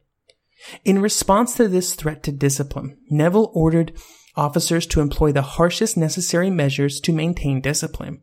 In 0.84 1.02
response 1.02 1.56
to 1.56 1.68
this 1.68 1.94
threat 1.96 2.24
to 2.24 2.32
discipline, 2.32 2.98
Nivelle 3.10 3.52
ordered 3.54 3.94
officers 4.36 4.86
to 4.88 5.02
employ 5.02 5.32
the 5.32 5.42
harshest 5.42 5.98
necessary 5.98 6.50
measures 6.50 7.00
to 7.02 7.14
maintain 7.14 7.62
discipline. 7.62 8.22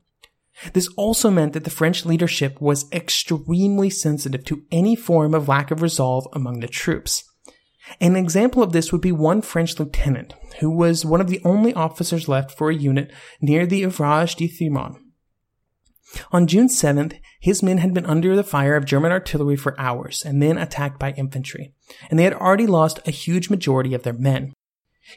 This 0.73 0.89
also 0.97 1.31
meant 1.31 1.53
that 1.55 1.65
the 1.65 1.71
French 1.71 2.05
leadership 2.05 2.61
was 2.61 2.91
extremely 2.93 3.91
sensitive 3.91 4.45
to 4.45 4.63
any 4.71 4.95
form 4.95 5.35
of 5.35 5.49
lack 5.49 5.71
of 5.71 5.83
resolve 5.83 6.29
among 6.33 6.61
the 6.61 6.69
troops. 6.69 7.25
An 8.01 8.17
example 8.17 8.63
of 8.63 8.73
this 8.73 8.93
would 8.93 9.01
be 9.01 9.13
one 9.13 9.43
French 9.43 9.79
lieutenant, 9.79 10.35
who 10.61 10.71
was 10.71 11.05
one 11.05 11.21
of 11.21 11.29
the 11.29 11.41
only 11.45 11.75
officers 11.75 12.29
left 12.29 12.57
for 12.57 12.71
a 12.71 12.75
unit 12.75 13.13
near 13.41 13.67
the 13.67 13.85
Ouvrage 13.85 14.37
de 14.37 14.49
Thiaumont. 14.49 14.97
On 16.33 16.47
June 16.47 16.69
7th, 16.69 17.19
his 17.41 17.63
men 17.63 17.79
had 17.79 17.93
been 17.93 18.07
under 18.07 18.37
the 18.37 18.45
fire 18.45 18.77
of 18.77 18.85
German 18.85 19.11
artillery 19.11 19.57
for 19.57 19.79
hours 19.79 20.23
and 20.25 20.41
then 20.41 20.57
attacked 20.57 20.99
by 20.99 21.13
infantry, 21.13 21.75
and 22.09 22.19
they 22.19 22.25
had 22.25 22.35
already 22.35 22.67
lost 22.67 23.01
a 23.07 23.11
huge 23.11 23.51
majority 23.51 23.95
of 23.95 24.03
their 24.03 24.13
men. 24.13 24.53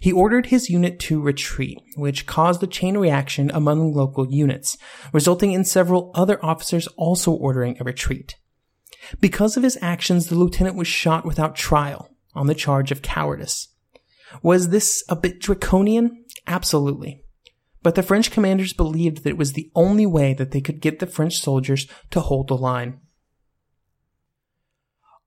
He 0.01 0.11
ordered 0.11 0.47
his 0.47 0.69
unit 0.69 0.99
to 1.01 1.21
retreat, 1.21 1.79
which 1.95 2.25
caused 2.25 2.61
a 2.61 2.67
chain 2.67 2.97
reaction 2.97 3.49
among 3.53 3.93
local 3.93 4.29
units, 4.29 4.77
resulting 5.13 5.53
in 5.53 5.63
several 5.63 6.11
other 6.13 6.43
officers 6.43 6.87
also 6.97 7.31
ordering 7.31 7.77
a 7.79 7.85
retreat. 7.85 8.35
Because 9.21 9.55
of 9.55 9.63
his 9.63 9.77
actions, 9.81 10.27
the 10.27 10.35
lieutenant 10.35 10.75
was 10.75 10.87
shot 10.87 11.25
without 11.25 11.55
trial 11.55 12.09
on 12.37 12.47
the 12.47 12.55
charge 12.55 12.91
of 12.91 13.01
cowardice. 13.01 13.69
Was 14.41 14.69
this 14.69 15.03
a 15.09 15.15
bit 15.15 15.39
draconian? 15.39 16.25
Absolutely. 16.45 17.23
But 17.83 17.95
the 17.95 18.03
French 18.03 18.31
commanders 18.31 18.73
believed 18.73 19.23
that 19.23 19.29
it 19.29 19.37
was 19.37 19.53
the 19.53 19.71
only 19.75 20.05
way 20.05 20.33
that 20.33 20.51
they 20.51 20.61
could 20.61 20.81
get 20.81 20.99
the 20.99 21.07
French 21.07 21.37
soldiers 21.39 21.87
to 22.11 22.19
hold 22.19 22.47
the 22.49 22.57
line. 22.57 22.99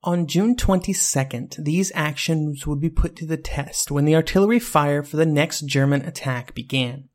On 0.03 0.25
June 0.25 0.55
22nd, 0.55 1.63
these 1.63 1.91
actions 1.93 2.65
would 2.65 2.79
be 2.79 2.89
put 2.89 3.15
to 3.17 3.25
the 3.25 3.37
test 3.37 3.91
when 3.91 4.05
the 4.05 4.15
artillery 4.15 4.59
fire 4.59 5.03
for 5.03 5.15
the 5.15 5.27
next 5.27 5.61
German 5.67 6.01
attack 6.03 6.55
began. 6.55 7.09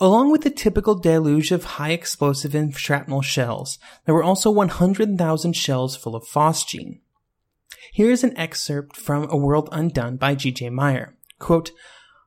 Along 0.00 0.32
with 0.32 0.42
the 0.42 0.50
typical 0.50 0.96
deluge 0.96 1.52
of 1.52 1.64
high 1.64 1.92
explosive 1.92 2.54
and 2.54 2.74
shrapnel 2.74 3.22
shells, 3.22 3.78
there 4.06 4.14
were 4.14 4.24
also 4.24 4.50
100,000 4.50 5.52
shells 5.52 5.96
full 5.96 6.16
of 6.16 6.24
phosgene. 6.24 7.00
Here 7.92 8.10
is 8.10 8.24
an 8.24 8.36
excerpt 8.36 8.96
from 8.96 9.28
A 9.30 9.36
World 9.36 9.68
Undone 9.72 10.16
by 10.16 10.34
G.J. 10.34 10.70
Meyer. 10.70 11.16
Quote, 11.38 11.70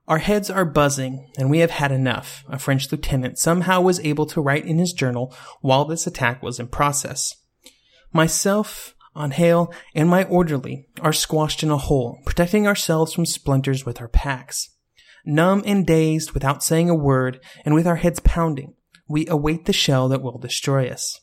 our 0.08 0.20
heads 0.20 0.50
are 0.50 0.64
buzzing, 0.64 1.30
and 1.38 1.50
we 1.50 1.60
have 1.60 1.72
had 1.72 1.92
enough, 1.92 2.46
a 2.48 2.58
French 2.58 2.90
lieutenant 2.92 3.38
somehow 3.38 3.82
was 3.82 4.00
able 4.00 4.26
to 4.28 4.40
write 4.40 4.66
in 4.66 4.78
his 4.78 4.94
journal 4.94 5.36
while 5.60 5.84
this 5.84 6.08
attack 6.08 6.42
was 6.42 6.62
in 6.62 6.70
process. 6.70 7.36
Myself, 8.14 8.96
Angel, 9.18 9.74
and 9.94 10.08
my 10.08 10.24
orderly 10.24 10.88
are 11.02 11.12
squashed 11.12 11.62
in 11.62 11.72
a 11.72 11.78
hole, 11.78 12.20
protecting 12.26 12.66
ourselves 12.66 13.12
from 13.12 13.26
splinters 13.26 13.86
with 13.86 14.00
our 14.00 14.08
packs. 14.08 14.70
Numb 15.26 15.62
and 15.66 15.86
dazed, 15.86 16.32
without 16.32 16.64
saying 16.64 16.90
a 16.90 16.96
word, 16.96 17.42
and 17.66 17.76
with 17.76 17.86
our 17.86 17.98
heads 17.98 18.22
pounding, 18.22 18.76
we 19.10 19.28
await 19.28 19.66
the 19.66 19.74
shell 19.74 20.08
that 20.08 20.22
will 20.22 20.38
destroy 20.38 20.88
us. 20.88 21.20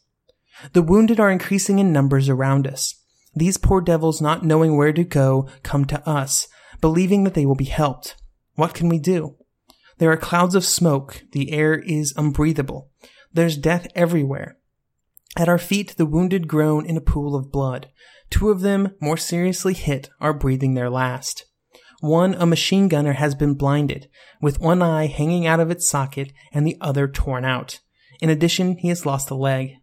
The 0.74 0.82
wounded 0.82 1.18
are 1.18 1.30
increasing 1.30 1.78
in 1.78 1.90
numbers 1.90 2.28
around 2.28 2.66
us. 2.66 3.00
These 3.36 3.58
poor 3.58 3.80
devils, 3.80 4.20
not 4.20 4.44
knowing 4.44 4.76
where 4.76 4.92
to 4.92 5.04
go, 5.04 5.48
come 5.62 5.84
to 5.86 6.08
us, 6.08 6.46
believing 6.80 7.24
that 7.24 7.34
they 7.34 7.46
will 7.46 7.54
be 7.54 7.64
helped. 7.64 8.16
What 8.54 8.74
can 8.74 8.88
we 8.88 8.98
do? 8.98 9.36
There 9.98 10.10
are 10.10 10.16
clouds 10.16 10.54
of 10.54 10.64
smoke. 10.64 11.24
The 11.32 11.52
air 11.52 11.74
is 11.74 12.14
unbreathable. 12.16 12.90
There's 13.32 13.56
death 13.56 13.86
everywhere. 13.94 14.58
At 15.36 15.48
our 15.48 15.58
feet, 15.58 15.96
the 15.96 16.06
wounded 16.06 16.46
groan 16.46 16.86
in 16.86 16.96
a 16.96 17.00
pool 17.00 17.34
of 17.34 17.50
blood. 17.50 17.90
Two 18.30 18.50
of 18.50 18.60
them, 18.60 18.94
more 19.00 19.16
seriously 19.16 19.74
hit, 19.74 20.08
are 20.20 20.32
breathing 20.32 20.74
their 20.74 20.90
last. 20.90 21.46
One, 22.00 22.34
a 22.34 22.46
machine 22.46 22.88
gunner, 22.88 23.14
has 23.14 23.34
been 23.34 23.54
blinded, 23.54 24.08
with 24.40 24.60
one 24.60 24.82
eye 24.82 25.06
hanging 25.06 25.46
out 25.46 25.60
of 25.60 25.70
its 25.70 25.88
socket 25.88 26.32
and 26.52 26.66
the 26.66 26.76
other 26.80 27.08
torn 27.08 27.44
out. 27.44 27.80
In 28.20 28.30
addition, 28.30 28.76
he 28.78 28.88
has 28.88 29.06
lost 29.06 29.30
a 29.30 29.34
leg. 29.34 29.76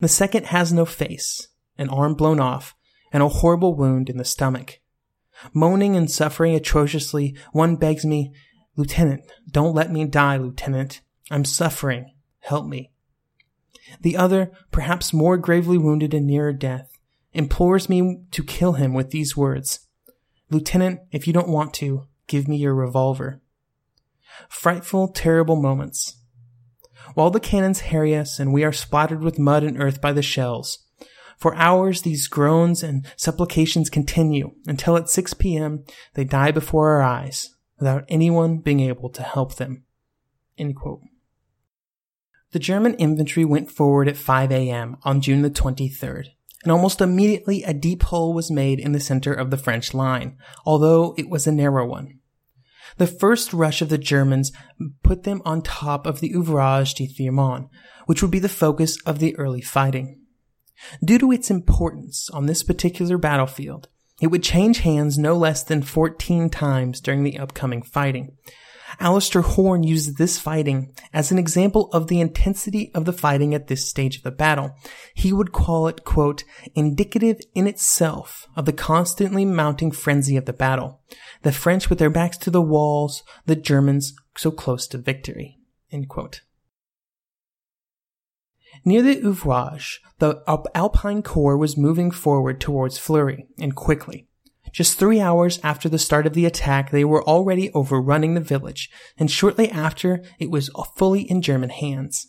The 0.00 0.08
second 0.08 0.46
has 0.46 0.72
no 0.72 0.84
face, 0.84 1.48
an 1.80 1.88
arm 1.88 2.14
blown 2.14 2.38
off, 2.38 2.76
and 3.12 3.22
a 3.22 3.28
horrible 3.28 3.74
wound 3.74 4.08
in 4.08 4.18
the 4.18 4.24
stomach. 4.24 4.78
Moaning 5.52 5.96
and 5.96 6.08
suffering 6.08 6.54
atrociously, 6.54 7.34
one 7.52 7.74
begs 7.74 8.04
me, 8.04 8.32
Lieutenant, 8.76 9.22
don't 9.50 9.74
let 9.74 9.90
me 9.90 10.04
die, 10.04 10.36
Lieutenant. 10.36 11.00
I'm 11.30 11.44
suffering. 11.44 12.14
Help 12.40 12.66
me. 12.66 12.92
The 14.00 14.16
other, 14.16 14.52
perhaps 14.70 15.12
more 15.12 15.36
gravely 15.36 15.78
wounded 15.78 16.14
and 16.14 16.26
nearer 16.26 16.52
death, 16.52 16.98
implores 17.32 17.88
me 17.88 18.20
to 18.30 18.44
kill 18.44 18.74
him 18.74 18.94
with 18.94 19.10
these 19.10 19.36
words 19.36 19.86
Lieutenant, 20.50 21.00
if 21.12 21.26
you 21.26 21.32
don't 21.32 21.48
want 21.48 21.72
to, 21.74 22.06
give 22.26 22.48
me 22.48 22.56
your 22.56 22.74
revolver. 22.74 23.40
Frightful, 24.48 25.08
terrible 25.08 25.56
moments. 25.56 26.16
While 27.14 27.30
the 27.30 27.40
cannons 27.40 27.80
harry 27.80 28.16
us 28.16 28.38
and 28.38 28.52
we 28.52 28.64
are 28.64 28.72
splattered 28.72 29.22
with 29.22 29.38
mud 29.38 29.62
and 29.62 29.80
earth 29.80 30.00
by 30.00 30.12
the 30.12 30.22
shells, 30.22 30.78
for 31.40 31.54
hours, 31.54 32.02
these 32.02 32.28
groans 32.28 32.82
and 32.82 33.06
supplications 33.16 33.88
continue 33.88 34.52
until 34.66 34.98
at 34.98 35.08
6 35.08 35.32
p.m. 35.34 35.84
they 36.12 36.22
die 36.22 36.50
before 36.50 36.90
our 36.90 37.02
eyes 37.02 37.56
without 37.78 38.04
anyone 38.10 38.58
being 38.58 38.80
able 38.80 39.08
to 39.08 39.22
help 39.22 39.54
them. 39.54 39.84
The 42.52 42.58
German 42.58 42.92
infantry 42.94 43.46
went 43.46 43.70
forward 43.70 44.06
at 44.06 44.18
5 44.18 44.52
a.m. 44.52 44.98
on 45.02 45.22
June 45.22 45.40
the 45.40 45.50
23rd, 45.50 46.26
and 46.62 46.70
almost 46.70 47.00
immediately 47.00 47.62
a 47.62 47.72
deep 47.72 48.02
hole 48.02 48.34
was 48.34 48.50
made 48.50 48.78
in 48.78 48.92
the 48.92 49.00
center 49.00 49.32
of 49.32 49.50
the 49.50 49.56
French 49.56 49.94
line, 49.94 50.36
although 50.66 51.14
it 51.16 51.30
was 51.30 51.46
a 51.46 51.52
narrow 51.52 51.86
one. 51.86 52.18
The 52.98 53.06
first 53.06 53.54
rush 53.54 53.80
of 53.80 53.88
the 53.88 53.96
Germans 53.96 54.52
put 55.02 55.22
them 55.22 55.40
on 55.46 55.62
top 55.62 56.06
of 56.06 56.20
the 56.20 56.34
Ouvrage 56.34 56.92
de 56.92 57.06
Thiaumont, 57.06 57.70
which 58.04 58.20
would 58.20 58.30
be 58.30 58.40
the 58.40 58.48
focus 58.50 59.00
of 59.06 59.20
the 59.20 59.34
early 59.38 59.62
fighting. 59.62 60.19
Due 61.04 61.18
to 61.18 61.32
its 61.32 61.50
importance 61.50 62.30
on 62.30 62.46
this 62.46 62.62
particular 62.62 63.18
battlefield, 63.18 63.88
it 64.20 64.28
would 64.28 64.42
change 64.42 64.80
hands 64.80 65.18
no 65.18 65.36
less 65.36 65.62
than 65.62 65.82
14 65.82 66.50
times 66.50 67.00
during 67.00 67.24
the 67.24 67.38
upcoming 67.38 67.82
fighting. 67.82 68.36
Alistair 68.98 69.42
Horne 69.42 69.82
uses 69.82 70.14
this 70.14 70.38
fighting 70.38 70.92
as 71.12 71.30
an 71.30 71.38
example 71.38 71.88
of 71.92 72.08
the 72.08 72.20
intensity 72.20 72.90
of 72.94 73.04
the 73.04 73.12
fighting 73.12 73.54
at 73.54 73.68
this 73.68 73.88
stage 73.88 74.16
of 74.16 74.22
the 74.24 74.30
battle. 74.30 74.74
He 75.14 75.32
would 75.32 75.52
call 75.52 75.86
it, 75.86 76.04
quote, 76.04 76.44
indicative 76.74 77.38
in 77.54 77.66
itself 77.66 78.48
of 78.56 78.64
the 78.64 78.72
constantly 78.72 79.44
mounting 79.44 79.92
frenzy 79.92 80.36
of 80.36 80.44
the 80.44 80.52
battle. 80.52 81.00
The 81.42 81.52
French 81.52 81.88
with 81.88 81.98
their 81.98 82.10
backs 82.10 82.36
to 82.38 82.50
the 82.50 82.62
walls, 82.62 83.22
the 83.46 83.56
Germans 83.56 84.14
so 84.36 84.50
close 84.50 84.86
to 84.88 84.98
victory, 84.98 85.58
end 85.92 86.08
quote. 86.08 86.42
Near 88.84 89.02
the 89.02 89.26
ouvrage, 89.26 90.00
the 90.18 90.42
Alpine 90.74 91.22
Corps 91.22 91.56
was 91.56 91.76
moving 91.76 92.10
forward 92.10 92.60
towards 92.60 92.98
Fleury, 92.98 93.46
and 93.58 93.74
quickly. 93.74 94.26
Just 94.72 94.98
three 94.98 95.20
hours 95.20 95.58
after 95.62 95.88
the 95.88 95.98
start 95.98 96.26
of 96.26 96.34
the 96.34 96.46
attack, 96.46 96.90
they 96.90 97.04
were 97.04 97.24
already 97.24 97.72
overrunning 97.72 98.34
the 98.34 98.40
village, 98.40 98.90
and 99.18 99.30
shortly 99.30 99.70
after, 99.70 100.22
it 100.38 100.50
was 100.50 100.70
fully 100.96 101.22
in 101.22 101.42
German 101.42 101.70
hands. 101.70 102.28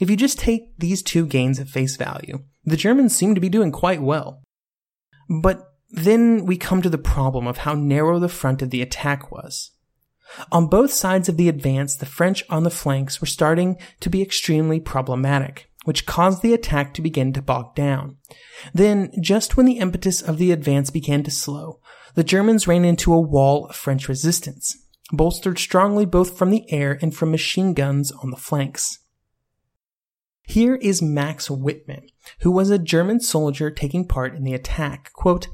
If 0.00 0.10
you 0.10 0.16
just 0.16 0.38
take 0.38 0.78
these 0.78 1.02
two 1.02 1.26
gains 1.26 1.60
at 1.60 1.68
face 1.68 1.96
value, 1.96 2.44
the 2.64 2.76
Germans 2.76 3.14
seem 3.14 3.34
to 3.34 3.40
be 3.40 3.48
doing 3.48 3.70
quite 3.70 4.02
well. 4.02 4.42
But 5.28 5.62
then 5.90 6.46
we 6.46 6.56
come 6.56 6.82
to 6.82 6.90
the 6.90 6.98
problem 6.98 7.46
of 7.46 7.58
how 7.58 7.74
narrow 7.74 8.18
the 8.18 8.28
front 8.28 8.62
of 8.62 8.70
the 8.70 8.82
attack 8.82 9.30
was. 9.30 9.72
On 10.50 10.66
both 10.66 10.92
sides 10.92 11.28
of 11.28 11.36
the 11.36 11.48
advance, 11.48 11.96
the 11.96 12.06
French 12.06 12.44
on 12.50 12.62
the 12.62 12.70
flanks 12.70 13.20
were 13.20 13.26
starting 13.26 13.78
to 14.00 14.10
be 14.10 14.22
extremely 14.22 14.80
problematic 14.80 15.70
which 15.86 16.04
caused 16.04 16.42
the 16.42 16.52
attack 16.52 16.92
to 16.92 17.00
begin 17.00 17.32
to 17.32 17.40
bog 17.40 17.74
down. 17.76 18.16
Then, 18.74 19.12
just 19.20 19.56
when 19.56 19.66
the 19.66 19.78
impetus 19.78 20.20
of 20.20 20.36
the 20.36 20.50
advance 20.50 20.90
began 20.90 21.22
to 21.22 21.30
slow, 21.30 21.78
the 22.16 22.24
Germans 22.24 22.66
ran 22.66 22.84
into 22.84 23.14
a 23.14 23.20
wall 23.20 23.66
of 23.66 23.76
French 23.76 24.08
resistance, 24.08 24.76
bolstered 25.12 25.60
strongly 25.60 26.04
both 26.04 26.36
from 26.36 26.50
the 26.50 26.70
air 26.72 26.98
and 27.00 27.14
from 27.14 27.30
machine 27.30 27.72
guns 27.72 28.10
on 28.10 28.30
the 28.30 28.36
flanks. 28.36 28.98
Here 30.42 30.74
is 30.74 31.00
Max 31.00 31.48
Whitman, 31.48 32.08
who 32.40 32.50
was 32.50 32.68
a 32.68 32.80
German 32.80 33.20
soldier 33.20 33.70
taking 33.70 34.08
part 34.08 34.34
in 34.34 34.42
the 34.42 34.54
attack. 34.54 35.12
Quote, 35.12 35.46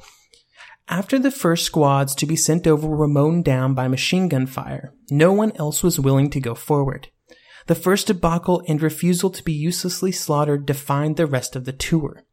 after 0.93 1.19
the 1.19 1.31
first 1.31 1.65
squads 1.65 2.15
to 2.15 2.27
be 2.27 2.37
sent 2.37 2.67
over 2.67 2.87
were 2.87 3.09
mown 3.09 3.41
down 3.41 3.73
by 3.73 3.89
machine 3.89 4.29
gun 4.29 4.47
fire, 4.47 4.93
no 5.11 5.33
one 5.33 5.51
else 5.57 5.83
was 5.83 5.99
willing 5.99 6.29
to 6.29 6.39
go 6.39 6.55
forward. 6.55 7.09
The 7.67 7.75
first 7.75 8.09
debacle 8.09 8.63
and 8.69 8.83
refusal 8.83 9.31
to 9.31 9.43
be 9.43 9.55
uselessly 9.55 10.13
slaughtered 10.13 10.67
defined 10.67 11.17
the 11.17 11.25
rest 11.25 11.57
of 11.57 11.65
the 11.65 11.73
tour. 11.73 12.25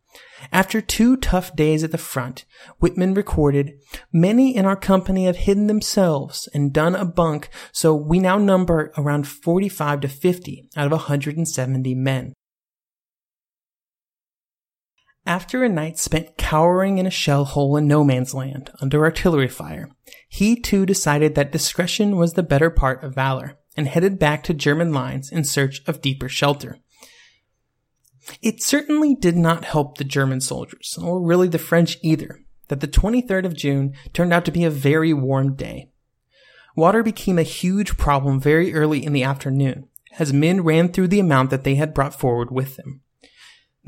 After 0.51 0.81
two 0.81 1.15
tough 1.15 1.55
days 1.55 1.85
at 1.85 1.93
the 1.93 1.97
front, 1.97 2.43
Whitman 2.79 3.13
recorded, 3.13 3.79
Many 4.11 4.53
in 4.53 4.65
our 4.65 4.75
company 4.75 5.23
have 5.23 5.37
hidden 5.37 5.67
themselves 5.67 6.49
and 6.53 6.73
done 6.73 6.95
a 6.95 7.05
bunk, 7.05 7.49
so 7.71 7.95
we 7.95 8.19
now 8.19 8.37
number 8.37 8.91
around 8.97 9.25
45 9.25 10.01
to 10.01 10.07
50 10.09 10.67
out 10.75 10.85
of 10.85 10.91
170 10.91 11.95
men. 11.95 12.33
After 15.29 15.63
a 15.63 15.69
night 15.69 15.99
spent 15.99 16.37
cowering 16.37 16.97
in 16.97 17.05
a 17.05 17.11
shell 17.11 17.45
hole 17.45 17.77
in 17.77 17.87
no 17.87 18.03
man's 18.03 18.33
land 18.33 18.71
under 18.81 19.03
artillery 19.05 19.47
fire, 19.47 19.91
he 20.27 20.59
too 20.59 20.87
decided 20.87 21.35
that 21.35 21.51
discretion 21.51 22.17
was 22.17 22.33
the 22.33 22.41
better 22.41 22.71
part 22.71 23.03
of 23.03 23.13
valor 23.13 23.59
and 23.77 23.87
headed 23.87 24.17
back 24.17 24.41
to 24.45 24.55
German 24.55 24.91
lines 24.91 25.31
in 25.31 25.43
search 25.43 25.83
of 25.85 26.01
deeper 26.01 26.29
shelter. 26.29 26.79
It 28.41 28.63
certainly 28.63 29.13
did 29.13 29.37
not 29.37 29.65
help 29.65 29.99
the 29.99 30.03
German 30.03 30.41
soldiers, 30.41 30.97
or 30.99 31.21
really 31.21 31.47
the 31.47 31.59
French 31.59 31.99
either, 32.01 32.39
that 32.69 32.79
the 32.79 32.87
23rd 32.87 33.45
of 33.45 33.55
June 33.55 33.93
turned 34.13 34.33
out 34.33 34.45
to 34.45 34.51
be 34.51 34.63
a 34.63 34.71
very 34.71 35.13
warm 35.13 35.53
day. 35.53 35.91
Water 36.75 37.03
became 37.03 37.37
a 37.37 37.43
huge 37.43 37.97
problem 37.97 38.39
very 38.39 38.73
early 38.73 39.05
in 39.05 39.13
the 39.13 39.23
afternoon, 39.23 39.89
as 40.17 40.33
men 40.33 40.61
ran 40.61 40.91
through 40.91 41.09
the 41.09 41.19
amount 41.19 41.51
that 41.51 41.65
they 41.65 41.75
had 41.75 41.93
brought 41.93 42.19
forward 42.19 42.49
with 42.49 42.77
them. 42.77 43.01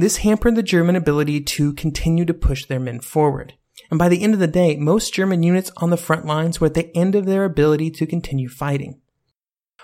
This 0.02 0.18
hampered 0.18 0.56
the 0.56 0.64
German 0.64 0.96
ability 0.96 1.42
to 1.42 1.74
continue 1.74 2.26
to 2.26 2.34
push 2.34 2.66
their 2.66 2.80
men 2.80 3.02
forward. 3.02 3.54
And 3.92 4.00
by 4.00 4.10
the 4.10 4.24
end 4.24 4.34
of 4.34 4.40
the 4.40 4.48
day, 4.48 4.76
most 4.76 5.14
German 5.14 5.44
units 5.44 5.72
on 5.78 5.92
the 5.92 5.96
front 5.96 6.26
lines 6.26 6.60
were 6.60 6.66
at 6.66 6.74
the 6.74 6.90
end 6.98 7.14
of 7.14 7.28
their 7.28 7.46
ability 7.46 7.92
to 7.92 8.08
continue 8.08 8.50
fighting. 8.50 9.00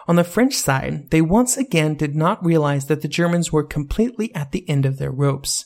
On 0.08 0.16
the 0.16 0.24
French 0.24 0.56
side, 0.56 1.12
they 1.12 1.22
once 1.22 1.56
again 1.56 1.94
did 1.94 2.16
not 2.16 2.44
realize 2.44 2.88
that 2.88 3.04
the 3.04 3.08
Germans 3.08 3.52
were 3.52 3.64
completely 3.64 4.34
at 4.34 4.54
the 4.54 4.68
end 4.68 4.88
of 4.88 4.98
their 4.98 5.12
ropes. 5.12 5.66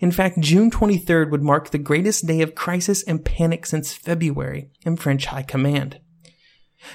In 0.00 0.10
fact, 0.10 0.40
June 0.40 0.72
23rd 0.72 1.30
would 1.30 1.44
mark 1.44 1.70
the 1.70 1.78
greatest 1.78 2.26
day 2.26 2.42
of 2.42 2.56
crisis 2.56 3.04
and 3.04 3.24
panic 3.24 3.64
since 3.64 3.92
February 3.92 4.72
in 4.84 4.96
French 4.96 5.26
high 5.26 5.44
command. 5.44 6.00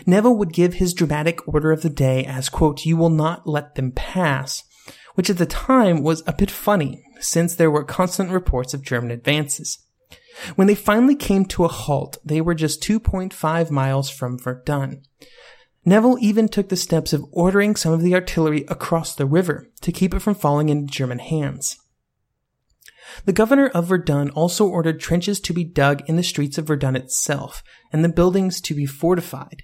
Nivelle 0.06 0.36
would 0.36 0.52
give 0.52 0.74
his 0.74 0.94
dramatic 0.94 1.48
order 1.48 1.72
of 1.72 1.82
the 1.82 1.90
day 1.90 2.26
as, 2.26 2.50
quote, 2.50 2.86
you 2.86 2.98
will 2.98 3.10
not 3.10 3.48
let 3.48 3.76
them 3.76 3.94
pass, 3.94 4.66
which 5.16 5.30
at 5.30 5.38
the 5.38 5.46
time 5.46 6.02
was 6.02 6.24
a 6.26 6.34
bit 6.34 6.52
funny 6.52 7.04
since 7.20 7.56
there 7.56 7.72
were 7.72 7.84
constant 7.84 8.32
reports 8.32 8.74
of 8.74 8.84
German 8.84 9.12
advances. 9.12 9.80
When 10.56 10.68
they 10.68 10.76
finally 10.76 11.16
came 11.16 11.46
to 11.46 11.66
a 11.66 11.70
halt, 11.70 12.18
they 12.24 12.42
were 12.42 12.56
just 12.56 12.82
2.5 12.84 13.72
miles 13.72 14.10
from 14.10 14.40
Verdun. 14.40 15.02
Nivelle 15.86 16.18
even 16.20 16.48
took 16.48 16.70
the 16.70 16.76
steps 16.76 17.14
of 17.14 17.26
ordering 17.32 17.76
some 17.76 17.94
of 17.94 18.02
the 18.02 18.14
artillery 18.14 18.66
across 18.68 19.16
the 19.16 19.26
river 19.26 19.70
to 19.82 19.92
keep 19.92 20.14
it 20.14 20.22
from 20.22 20.36
falling 20.36 20.70
into 20.70 20.92
German 20.92 21.20
hands. 21.20 21.78
The 23.26 23.34
governor 23.34 23.68
of 23.68 23.88
Verdun 23.88 24.30
also 24.32 24.68
ordered 24.68 25.00
trenches 25.00 25.40
to 25.42 25.54
be 25.54 25.64
dug 25.64 26.08
in 26.08 26.16
the 26.16 26.24
streets 26.24 26.58
of 26.58 26.68
Verdun 26.68 26.96
itself 26.96 27.64
and 27.92 28.04
the 28.04 28.10
buildings 28.10 28.62
to 28.62 28.76
be 28.76 28.86
fortified. 28.86 29.64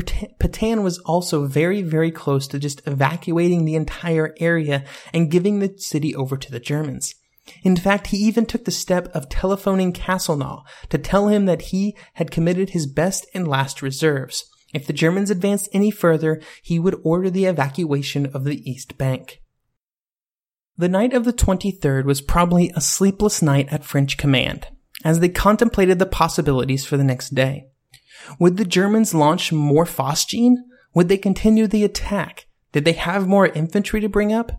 Petain 0.00 0.82
was 0.82 0.98
also 1.00 1.46
very, 1.46 1.82
very 1.82 2.10
close 2.10 2.46
to 2.48 2.58
just 2.58 2.86
evacuating 2.86 3.64
the 3.64 3.74
entire 3.74 4.34
area 4.38 4.84
and 5.12 5.30
giving 5.30 5.58
the 5.58 5.76
city 5.78 6.14
over 6.14 6.36
to 6.36 6.50
the 6.50 6.60
Germans. 6.60 7.14
In 7.62 7.76
fact, 7.76 8.08
he 8.08 8.18
even 8.18 8.44
took 8.44 8.64
the 8.64 8.70
step 8.70 9.08
of 9.14 9.28
telephoning 9.28 9.92
Castelnau 9.92 10.64
to 10.90 10.98
tell 10.98 11.28
him 11.28 11.46
that 11.46 11.62
he 11.62 11.96
had 12.14 12.30
committed 12.30 12.70
his 12.70 12.86
best 12.86 13.26
and 13.32 13.48
last 13.48 13.80
reserves, 13.80 14.44
if 14.74 14.86
the 14.86 14.92
Germans 14.92 15.30
advanced 15.30 15.68
any 15.72 15.90
further, 15.90 16.40
he 16.62 16.78
would 16.78 17.00
order 17.02 17.30
the 17.30 17.46
evacuation 17.46 18.26
of 18.26 18.44
the 18.44 18.70
East 18.70 18.98
Bank. 18.98 19.40
The 20.76 20.88
night 20.88 21.14
of 21.14 21.24
the 21.24 21.32
23rd 21.32 22.04
was 22.04 22.20
probably 22.20 22.70
a 22.74 22.80
sleepless 22.80 23.42
night 23.42 23.68
at 23.72 23.84
French 23.84 24.16
command, 24.16 24.68
as 25.04 25.20
they 25.20 25.28
contemplated 25.28 25.98
the 25.98 26.06
possibilities 26.06 26.84
for 26.84 26.96
the 26.96 27.04
next 27.04 27.34
day. 27.34 27.66
Would 28.38 28.56
the 28.56 28.64
Germans 28.64 29.14
launch 29.14 29.52
more 29.52 29.84
Phosgene? 29.84 30.56
Would 30.94 31.08
they 31.08 31.18
continue 31.18 31.66
the 31.66 31.84
attack? 31.84 32.46
Did 32.72 32.84
they 32.84 32.92
have 32.92 33.26
more 33.26 33.46
infantry 33.46 34.00
to 34.00 34.08
bring 34.08 34.32
up? 34.32 34.52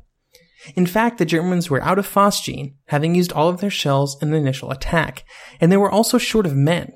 In 0.76 0.86
fact, 0.86 1.18
the 1.18 1.26
Germans 1.26 1.70
were 1.70 1.82
out 1.82 2.00
of 2.00 2.08
Phosgene, 2.08 2.76
having 2.88 3.16
used 3.16 3.32
all 3.32 3.48
of 3.48 3.62
their 3.62 3.70
shells 3.70 4.22
in 4.22 4.32
the 4.32 4.38
initial 4.38 4.72
attack, 4.72 5.24
and 5.62 5.72
they 5.72 5.78
were 5.78 5.92
also 5.92 6.18
short 6.18 6.46
of 6.46 6.56
men. 6.56 6.92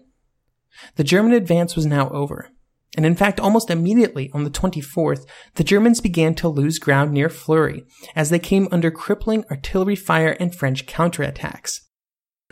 The 0.96 1.04
German 1.04 1.34
advance 1.34 1.76
was 1.76 1.86
now 1.86 2.10
over, 2.10 2.50
and 2.98 3.06
in 3.06 3.16
fact, 3.16 3.40
almost 3.40 3.70
immediately 3.70 4.30
on 4.34 4.44
the 4.44 4.50
24th, 4.50 5.26
the 5.56 5.64
Germans 5.64 6.02
began 6.02 6.36
to 6.36 6.48
lose 6.48 6.78
ground 6.78 7.12
near 7.12 7.30
Fleury 7.30 7.86
as 8.16 8.30
they 8.30 8.40
came 8.40 8.68
under 8.72 8.92
crippling 8.92 9.46
artillery 9.50 9.96
fire 9.96 10.36
and 10.40 10.54
French 10.54 10.86
counterattacks. 10.86 11.80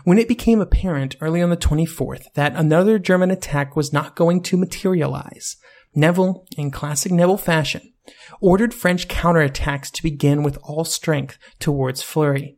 When 0.03 0.17
it 0.17 0.27
became 0.27 0.61
apparent 0.61 1.15
early 1.21 1.41
on 1.41 1.49
the 1.49 1.57
24th 1.57 2.31
that 2.33 2.55
another 2.55 2.97
German 2.99 3.31
attack 3.31 3.75
was 3.75 3.93
not 3.93 4.15
going 4.15 4.41
to 4.43 4.57
materialize, 4.57 5.57
Nivelle, 5.93 6.45
in 6.57 6.71
classic 6.71 7.11
Nivelle 7.11 7.37
fashion, 7.37 7.93
ordered 8.39 8.73
French 8.73 9.07
counterattacks 9.07 9.91
to 9.91 10.03
begin 10.03 10.43
with 10.43 10.57
all 10.63 10.85
strength 10.85 11.37
towards 11.59 12.01
Fleury. 12.01 12.57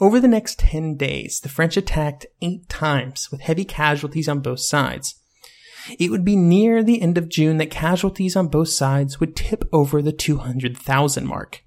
Over 0.00 0.20
the 0.20 0.28
next 0.28 0.58
10 0.58 0.96
days, 0.96 1.40
the 1.40 1.48
French 1.48 1.76
attacked 1.76 2.26
eight 2.42 2.68
times 2.68 3.30
with 3.30 3.40
heavy 3.40 3.64
casualties 3.64 4.28
on 4.28 4.40
both 4.40 4.60
sides, 4.60 5.14
it 5.98 6.10
would 6.10 6.24
be 6.24 6.36
near 6.36 6.82
the 6.82 7.00
end 7.00 7.16
of 7.16 7.28
June 7.28 7.56
that 7.58 7.70
casualties 7.70 8.36
on 8.36 8.48
both 8.48 8.68
sides 8.68 9.20
would 9.20 9.36
tip 9.36 9.64
over 9.72 10.02
the 10.02 10.12
200,000 10.12 11.26
mark. 11.26 11.64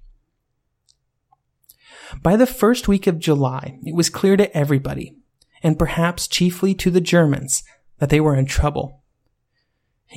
By 2.20 2.36
the 2.36 2.46
first 2.46 2.88
week 2.88 3.06
of 3.06 3.18
July, 3.18 3.78
it 3.84 3.94
was 3.94 4.10
clear 4.10 4.36
to 4.36 4.54
everybody, 4.56 5.16
and 5.62 5.78
perhaps 5.78 6.28
chiefly 6.28 6.74
to 6.74 6.90
the 6.90 7.00
Germans, 7.00 7.62
that 7.98 8.10
they 8.10 8.20
were 8.20 8.36
in 8.36 8.46
trouble. 8.46 9.02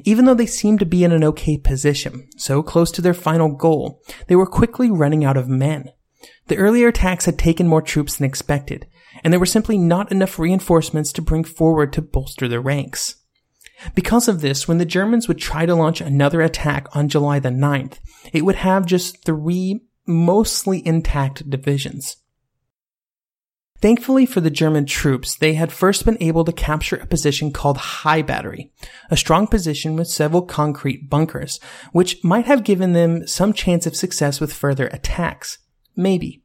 Even 0.03 0.25
though 0.25 0.33
they 0.33 0.45
seemed 0.45 0.79
to 0.79 0.85
be 0.85 1.03
in 1.03 1.11
an 1.11 1.23
okay 1.23 1.57
position, 1.57 2.27
so 2.35 2.61
close 2.61 2.91
to 2.91 3.01
their 3.01 3.13
final 3.13 3.49
goal, 3.49 4.01
they 4.27 4.35
were 4.35 4.45
quickly 4.45 4.91
running 4.91 5.23
out 5.23 5.37
of 5.37 5.47
men. 5.47 5.91
The 6.47 6.57
earlier 6.57 6.89
attacks 6.89 7.25
had 7.25 7.39
taken 7.39 7.67
more 7.67 7.81
troops 7.81 8.17
than 8.17 8.25
expected, 8.25 8.87
and 9.23 9.31
there 9.31 9.39
were 9.39 9.45
simply 9.45 9.77
not 9.77 10.11
enough 10.11 10.37
reinforcements 10.37 11.13
to 11.13 11.21
bring 11.21 11.43
forward 11.43 11.93
to 11.93 12.01
bolster 12.01 12.47
their 12.47 12.61
ranks. 12.61 13.15
Because 13.93 14.27
of 14.27 14.41
this, 14.41 14.67
when 14.67 14.77
the 14.77 14.85
Germans 14.85 15.27
would 15.27 15.37
try 15.37 15.65
to 15.65 15.75
launch 15.75 16.01
another 16.01 16.41
attack 16.41 16.87
on 16.95 17.09
July 17.09 17.39
the 17.39 17.49
9th, 17.49 17.99
it 18.33 18.43
would 18.43 18.55
have 18.55 18.85
just 18.85 19.23
three 19.23 19.81
mostly 20.05 20.85
intact 20.85 21.49
divisions. 21.49 22.17
Thankfully 23.81 24.25
for 24.25 24.41
the 24.41 24.49
German 24.49 24.85
troops, 24.85 25.35
they 25.35 25.53
had 25.53 25.71
first 25.71 26.05
been 26.05 26.17
able 26.21 26.45
to 26.45 26.51
capture 26.51 26.95
a 26.95 27.05
position 27.05 27.51
called 27.51 27.77
High 27.77 28.21
Battery, 28.21 28.71
a 29.11 29.17
strong 29.17 29.47
position 29.47 29.95
with 29.95 30.07
several 30.07 30.41
concrete 30.43 31.09
bunkers, 31.09 31.59
which 31.91 32.23
might 32.23 32.45
have 32.45 32.63
given 32.63 32.93
them 32.93 33.27
some 33.27 33.53
chance 33.53 33.85
of 33.85 33.95
success 33.95 34.39
with 34.39 34.53
further 34.53 34.87
attacks. 34.87 35.59
Maybe. 35.95 36.41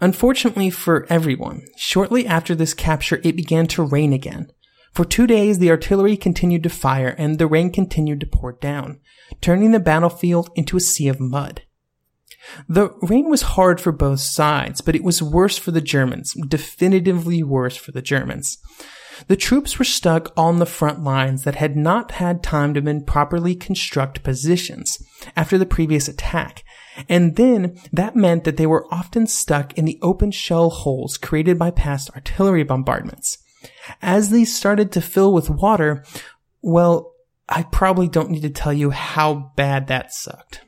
Unfortunately 0.00 0.70
for 0.70 1.06
everyone, 1.10 1.62
shortly 1.76 2.26
after 2.26 2.54
this 2.54 2.74
capture, 2.74 3.20
it 3.22 3.36
began 3.36 3.66
to 3.68 3.82
rain 3.82 4.12
again. 4.12 4.50
For 4.92 5.04
two 5.04 5.26
days, 5.26 5.58
the 5.58 5.70
artillery 5.70 6.16
continued 6.16 6.62
to 6.62 6.70
fire 6.70 7.14
and 7.18 7.38
the 7.38 7.46
rain 7.46 7.70
continued 7.70 8.20
to 8.20 8.26
pour 8.26 8.52
down, 8.52 9.00
turning 9.40 9.72
the 9.72 9.80
battlefield 9.80 10.50
into 10.56 10.76
a 10.76 10.80
sea 10.80 11.08
of 11.08 11.20
mud. 11.20 11.62
The 12.68 12.90
rain 13.02 13.28
was 13.28 13.42
hard 13.42 13.80
for 13.80 13.92
both 13.92 14.20
sides, 14.20 14.80
but 14.80 14.96
it 14.96 15.04
was 15.04 15.22
worse 15.22 15.58
for 15.58 15.70
the 15.70 15.80
Germans, 15.80 16.34
definitively 16.48 17.42
worse 17.42 17.76
for 17.76 17.92
the 17.92 18.02
Germans. 18.02 18.58
The 19.26 19.36
troops 19.36 19.78
were 19.78 19.84
stuck 19.84 20.32
on 20.36 20.58
the 20.58 20.66
front 20.66 21.02
lines 21.02 21.42
that 21.42 21.56
had 21.56 21.76
not 21.76 22.12
had 22.12 22.42
time 22.42 22.74
to 22.74 23.00
properly 23.00 23.56
construct 23.56 24.22
positions 24.22 24.96
after 25.36 25.58
the 25.58 25.66
previous 25.66 26.06
attack, 26.06 26.62
and 27.08 27.36
then 27.36 27.76
that 27.92 28.14
meant 28.14 28.44
that 28.44 28.56
they 28.56 28.66
were 28.66 28.86
often 28.92 29.26
stuck 29.26 29.76
in 29.76 29.84
the 29.84 29.98
open 30.02 30.30
shell 30.30 30.70
holes 30.70 31.16
created 31.18 31.58
by 31.58 31.70
past 31.70 32.10
artillery 32.14 32.62
bombardments. 32.62 33.38
As 34.00 34.30
these 34.30 34.56
started 34.56 34.92
to 34.92 35.00
fill 35.00 35.32
with 35.32 35.50
water, 35.50 36.04
well, 36.62 37.12
I 37.48 37.64
probably 37.64 38.08
don't 38.08 38.30
need 38.30 38.42
to 38.42 38.50
tell 38.50 38.72
you 38.72 38.90
how 38.90 39.52
bad 39.56 39.88
that 39.88 40.12
sucked. 40.12 40.60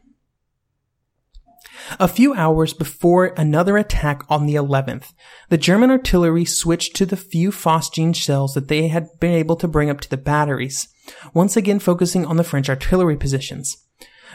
A 1.98 2.08
few 2.08 2.34
hours 2.34 2.72
before 2.72 3.34
another 3.36 3.76
attack 3.76 4.22
on 4.28 4.46
the 4.46 4.54
11th, 4.54 5.12
the 5.48 5.58
German 5.58 5.90
artillery 5.90 6.44
switched 6.44 6.96
to 6.96 7.06
the 7.06 7.16
few 7.16 7.50
phosgene 7.50 8.14
shells 8.14 8.54
that 8.54 8.68
they 8.68 8.88
had 8.88 9.08
been 9.18 9.32
able 9.32 9.56
to 9.56 9.68
bring 9.68 9.90
up 9.90 10.00
to 10.00 10.10
the 10.10 10.16
batteries, 10.16 10.88
once 11.34 11.56
again 11.56 11.78
focusing 11.78 12.24
on 12.24 12.36
the 12.36 12.44
French 12.44 12.68
artillery 12.68 13.16
positions. 13.16 13.76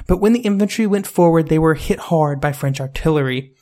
But 0.08 0.18
when 0.18 0.34
the 0.34 0.42
infantry 0.42 0.86
went 0.86 1.08
forward, 1.08 1.48
they 1.48 1.60
were 1.60 1.76
hit 1.76 2.00
hard 2.00 2.42
by 2.42 2.52
French 2.52 2.82
artillery. 2.82 3.54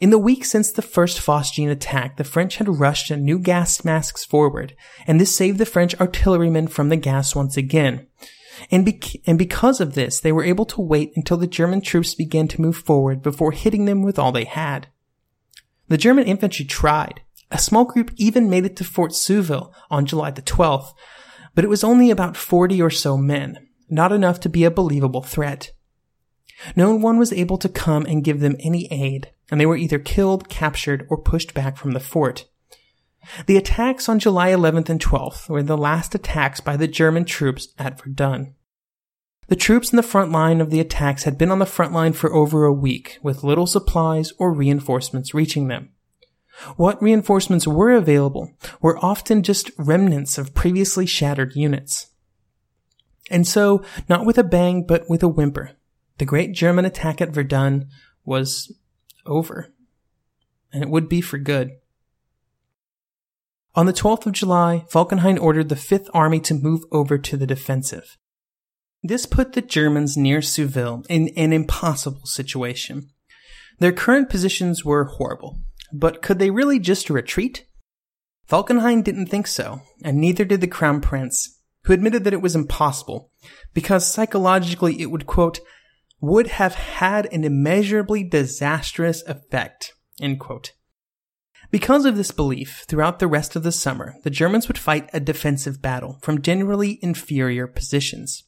In 0.00 0.10
the 0.10 0.18
week 0.18 0.44
since 0.44 0.72
the 0.72 0.82
first 0.82 1.18
phosgene 1.18 1.70
attack, 1.70 2.16
the 2.16 2.24
French 2.24 2.56
had 2.56 2.80
rushed 2.80 3.10
new 3.10 3.38
gas 3.38 3.84
masks 3.84 4.24
forward, 4.24 4.74
and 5.06 5.20
this 5.20 5.36
saved 5.36 5.58
the 5.58 5.66
French 5.66 5.94
artillerymen 6.00 6.68
from 6.68 6.88
the 6.88 6.96
gas 6.96 7.34
once 7.34 7.56
again. 7.56 8.06
And, 8.70 8.88
and 9.26 9.38
because 9.38 9.80
of 9.80 9.94
this, 9.94 10.20
they 10.20 10.32
were 10.32 10.44
able 10.44 10.66
to 10.66 10.80
wait 10.80 11.12
until 11.16 11.36
the 11.36 11.46
German 11.46 11.80
troops 11.80 12.14
began 12.14 12.48
to 12.48 12.60
move 12.60 12.76
forward 12.76 13.22
before 13.22 13.52
hitting 13.52 13.84
them 13.84 14.02
with 14.02 14.18
all 14.18 14.32
they 14.32 14.44
had. 14.44 14.88
The 15.88 15.98
German 15.98 16.24
infantry 16.24 16.64
tried. 16.64 17.22
A 17.50 17.58
small 17.58 17.84
group 17.84 18.10
even 18.16 18.50
made 18.50 18.64
it 18.64 18.76
to 18.76 18.84
Fort 18.84 19.12
Souville 19.12 19.72
on 19.90 20.06
July 20.06 20.30
the 20.30 20.42
12th, 20.42 20.92
but 21.54 21.64
it 21.64 21.68
was 21.68 21.84
only 21.84 22.10
about 22.10 22.36
40 22.36 22.80
or 22.80 22.90
so 22.90 23.16
men 23.16 23.64
not 23.88 24.12
enough 24.12 24.40
to 24.40 24.48
be 24.48 24.64
a 24.64 24.70
believable 24.70 25.22
threat. 25.22 25.72
No 26.76 26.94
one 26.94 27.18
was 27.18 27.32
able 27.32 27.58
to 27.58 27.68
come 27.68 28.06
and 28.06 28.24
give 28.24 28.40
them 28.40 28.56
any 28.60 28.88
aid, 28.90 29.30
and 29.50 29.60
they 29.60 29.66
were 29.66 29.76
either 29.76 29.98
killed, 29.98 30.48
captured, 30.48 31.06
or 31.10 31.20
pushed 31.20 31.54
back 31.54 31.76
from 31.76 31.92
the 31.92 32.00
fort. 32.00 32.46
The 33.46 33.56
attacks 33.56 34.08
on 34.08 34.18
July 34.18 34.50
11th 34.50 34.88
and 34.88 35.00
12th 35.00 35.48
were 35.48 35.62
the 35.62 35.76
last 35.76 36.14
attacks 36.14 36.60
by 36.60 36.76
the 36.76 36.88
German 36.88 37.24
troops 37.24 37.68
at 37.78 38.00
Verdun. 38.00 38.54
The 39.48 39.56
troops 39.56 39.92
in 39.92 39.96
the 39.96 40.02
front 40.02 40.32
line 40.32 40.60
of 40.60 40.70
the 40.70 40.80
attacks 40.80 41.24
had 41.24 41.36
been 41.36 41.50
on 41.50 41.58
the 41.58 41.66
front 41.66 41.92
line 41.92 42.14
for 42.14 42.32
over 42.32 42.64
a 42.64 42.72
week, 42.72 43.18
with 43.22 43.44
little 43.44 43.66
supplies 43.66 44.32
or 44.38 44.52
reinforcements 44.52 45.34
reaching 45.34 45.68
them. 45.68 45.90
What 46.76 47.02
reinforcements 47.02 47.66
were 47.66 47.90
available 47.90 48.52
were 48.80 49.04
often 49.04 49.42
just 49.42 49.70
remnants 49.76 50.38
of 50.38 50.54
previously 50.54 51.04
shattered 51.04 51.54
units. 51.54 52.06
And 53.30 53.46
so, 53.46 53.84
not 54.08 54.24
with 54.24 54.38
a 54.38 54.44
bang, 54.44 54.86
but 54.86 55.08
with 55.08 55.22
a 55.22 55.28
whimper, 55.28 55.72
the 56.18 56.24
great 56.24 56.52
German 56.52 56.84
attack 56.84 57.20
at 57.20 57.30
Verdun 57.30 57.88
was 58.24 58.72
over. 59.26 59.72
And 60.72 60.82
it 60.82 60.90
would 60.90 61.08
be 61.08 61.20
for 61.20 61.38
good. 61.38 61.72
On 63.76 63.86
the 63.86 63.92
12th 63.92 64.26
of 64.26 64.32
July, 64.32 64.84
Falkenhayn 64.88 65.40
ordered 65.40 65.68
the 65.68 65.74
Fifth 65.74 66.08
Army 66.14 66.38
to 66.40 66.54
move 66.54 66.82
over 66.92 67.18
to 67.18 67.36
the 67.36 67.46
defensive. 67.46 68.16
This 69.02 69.26
put 69.26 69.52
the 69.52 69.62
Germans 69.62 70.16
near 70.16 70.38
Souville 70.38 71.04
in 71.08 71.28
an 71.36 71.52
impossible 71.52 72.24
situation. 72.24 73.10
Their 73.80 73.92
current 73.92 74.30
positions 74.30 74.84
were 74.84 75.04
horrible, 75.04 75.58
but 75.92 76.22
could 76.22 76.38
they 76.38 76.50
really 76.50 76.78
just 76.78 77.10
retreat? 77.10 77.66
Falkenhayn 78.48 79.02
didn't 79.02 79.26
think 79.26 79.48
so, 79.48 79.82
and 80.04 80.18
neither 80.18 80.44
did 80.44 80.60
the 80.60 80.68
Crown 80.68 81.00
Prince, 81.00 81.60
who 81.84 81.92
admitted 81.92 82.22
that 82.22 82.32
it 82.32 82.42
was 82.42 82.54
impossible 82.54 83.32
because 83.72 84.06
psychologically 84.06 85.00
it 85.00 85.10
would, 85.10 85.26
quote, 85.26 85.58
would 86.20 86.46
have 86.46 86.76
had 86.76 87.26
an 87.32 87.42
immeasurably 87.42 88.22
disastrous 88.22 89.22
effect, 89.26 89.94
end 90.20 90.38
quote. 90.38 90.72
Because 91.74 92.04
of 92.04 92.16
this 92.16 92.30
belief, 92.30 92.84
throughout 92.86 93.18
the 93.18 93.26
rest 93.26 93.56
of 93.56 93.64
the 93.64 93.72
summer, 93.72 94.14
the 94.22 94.30
Germans 94.30 94.68
would 94.68 94.78
fight 94.78 95.10
a 95.12 95.18
defensive 95.18 95.82
battle 95.82 96.20
from 96.22 96.40
generally 96.40 97.00
inferior 97.02 97.66
positions. 97.66 98.44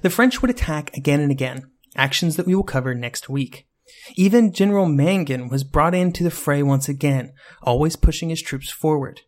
The 0.00 0.08
French 0.08 0.40
would 0.40 0.50
attack 0.50 0.96
again 0.96 1.20
and 1.20 1.30
again, 1.30 1.70
actions 1.94 2.36
that 2.36 2.46
we 2.46 2.54
will 2.54 2.62
cover 2.62 2.94
next 2.94 3.28
week. 3.28 3.68
Even 4.14 4.54
General 4.54 4.86
Mangin 4.86 5.50
was 5.50 5.62
brought 5.62 5.94
into 5.94 6.24
the 6.24 6.30
fray 6.30 6.62
once 6.62 6.88
again, 6.88 7.34
always 7.60 7.96
pushing 7.96 8.30
his 8.30 8.40
troops 8.40 8.70
forward. 8.70 9.20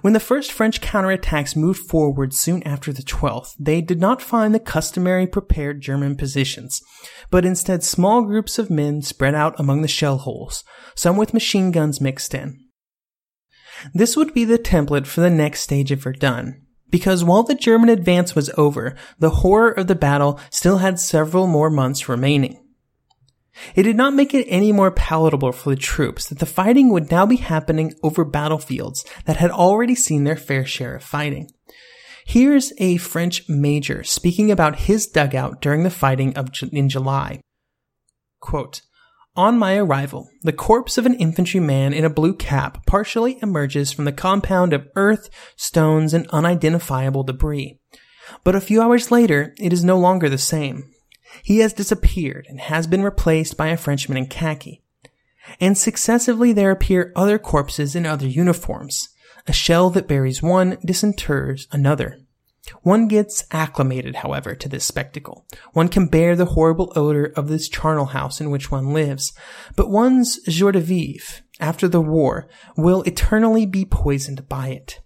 When 0.00 0.12
the 0.12 0.20
first 0.20 0.52
French 0.52 0.80
counterattacks 0.80 1.56
moved 1.56 1.88
forward 1.88 2.32
soon 2.32 2.62
after 2.62 2.92
the 2.92 3.02
12th, 3.02 3.54
they 3.58 3.80
did 3.80 4.00
not 4.00 4.22
find 4.22 4.54
the 4.54 4.60
customary 4.60 5.26
prepared 5.26 5.80
German 5.80 6.16
positions, 6.16 6.80
but 7.30 7.44
instead 7.44 7.82
small 7.82 8.22
groups 8.22 8.58
of 8.58 8.70
men 8.70 9.02
spread 9.02 9.34
out 9.34 9.58
among 9.58 9.82
the 9.82 9.88
shell 9.88 10.18
holes, 10.18 10.64
some 10.94 11.16
with 11.16 11.34
machine 11.34 11.72
guns 11.72 12.00
mixed 12.00 12.34
in. 12.34 12.58
This 13.92 14.16
would 14.16 14.32
be 14.32 14.44
the 14.44 14.58
template 14.58 15.06
for 15.06 15.20
the 15.20 15.30
next 15.30 15.60
stage 15.60 15.90
of 15.90 16.02
Verdun, 16.02 16.64
because 16.88 17.24
while 17.24 17.42
the 17.42 17.54
German 17.54 17.88
advance 17.88 18.34
was 18.34 18.50
over, 18.56 18.94
the 19.18 19.30
horror 19.30 19.70
of 19.70 19.88
the 19.88 19.94
battle 19.94 20.38
still 20.50 20.78
had 20.78 21.00
several 21.00 21.46
more 21.46 21.70
months 21.70 22.08
remaining. 22.08 22.61
It 23.74 23.82
did 23.82 23.96
not 23.96 24.14
make 24.14 24.34
it 24.34 24.46
any 24.48 24.72
more 24.72 24.90
palatable 24.90 25.52
for 25.52 25.70
the 25.70 25.76
troops 25.76 26.28
that 26.28 26.38
the 26.38 26.46
fighting 26.46 26.90
would 26.90 27.10
now 27.10 27.26
be 27.26 27.36
happening 27.36 27.94
over 28.02 28.24
battlefields 28.24 29.04
that 29.26 29.36
had 29.36 29.50
already 29.50 29.94
seen 29.94 30.24
their 30.24 30.36
fair 30.36 30.64
share 30.64 30.96
of 30.96 31.04
fighting. 31.04 31.50
Here's 32.24 32.72
a 32.78 32.96
French 32.98 33.48
major 33.48 34.04
speaking 34.04 34.50
about 34.50 34.80
his 34.80 35.06
dugout 35.06 35.60
during 35.60 35.82
the 35.82 35.90
fighting 35.90 36.36
of 36.36 36.50
in 36.72 36.88
July. 36.88 37.40
Quote, 38.40 38.82
on 39.34 39.58
my 39.58 39.76
arrival, 39.76 40.28
the 40.42 40.52
corpse 40.52 40.98
of 40.98 41.06
an 41.06 41.14
infantryman 41.14 41.94
in 41.94 42.04
a 42.04 42.10
blue 42.10 42.34
cap 42.34 42.84
partially 42.84 43.38
emerges 43.40 43.90
from 43.90 44.04
the 44.04 44.12
compound 44.12 44.74
of 44.74 44.88
earth, 44.94 45.30
stones, 45.56 46.12
and 46.12 46.28
unidentifiable 46.28 47.22
debris. 47.22 47.80
But 48.44 48.54
a 48.54 48.60
few 48.60 48.82
hours 48.82 49.10
later, 49.10 49.54
it 49.58 49.72
is 49.72 49.82
no 49.82 49.98
longer 49.98 50.28
the 50.28 50.36
same. 50.36 50.92
He 51.42 51.58
has 51.58 51.72
disappeared 51.72 52.46
and 52.48 52.60
has 52.60 52.86
been 52.86 53.02
replaced 53.02 53.56
by 53.56 53.68
a 53.68 53.76
Frenchman 53.76 54.18
in 54.18 54.26
khaki. 54.26 54.82
And 55.60 55.76
successively 55.76 56.52
there 56.52 56.70
appear 56.70 57.12
other 57.16 57.38
corpses 57.38 57.96
in 57.96 58.06
other 58.06 58.26
uniforms. 58.26 59.08
A 59.46 59.52
shell 59.52 59.90
that 59.90 60.08
buries 60.08 60.42
one 60.42 60.76
disinters 60.86 61.66
another. 61.72 62.18
One 62.82 63.08
gets 63.08 63.44
acclimated, 63.50 64.16
however, 64.16 64.54
to 64.54 64.68
this 64.68 64.84
spectacle. 64.84 65.46
One 65.72 65.88
can 65.88 66.06
bear 66.06 66.36
the 66.36 66.44
horrible 66.44 66.92
odor 66.94 67.26
of 67.36 67.48
this 67.48 67.68
charnel 67.68 68.06
house 68.06 68.40
in 68.40 68.50
which 68.50 68.70
one 68.70 68.92
lives, 68.92 69.32
but 69.74 69.90
one's 69.90 70.38
joie 70.44 70.70
de 70.70 70.80
vivre, 70.80 71.42
after 71.58 71.88
the 71.88 72.00
war, 72.00 72.48
will 72.76 73.02
eternally 73.02 73.66
be 73.66 73.84
poisoned 73.84 74.48
by 74.48 74.68
it. 74.68 75.00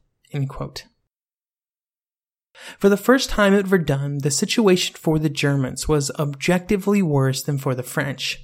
For 2.79 2.89
the 2.89 2.97
first 2.97 3.31
time 3.31 3.55
at 3.55 3.67
Verdun, 3.67 4.19
the 4.19 4.31
situation 4.31 4.97
for 4.97 5.19
the 5.19 5.29
Germans 5.29 5.89
was 5.89 6.11
objectively 6.19 7.03
worse 7.03 7.43
than 7.43 7.59
for 7.59 7.75
the 7.75 7.83
French. 7.83 8.39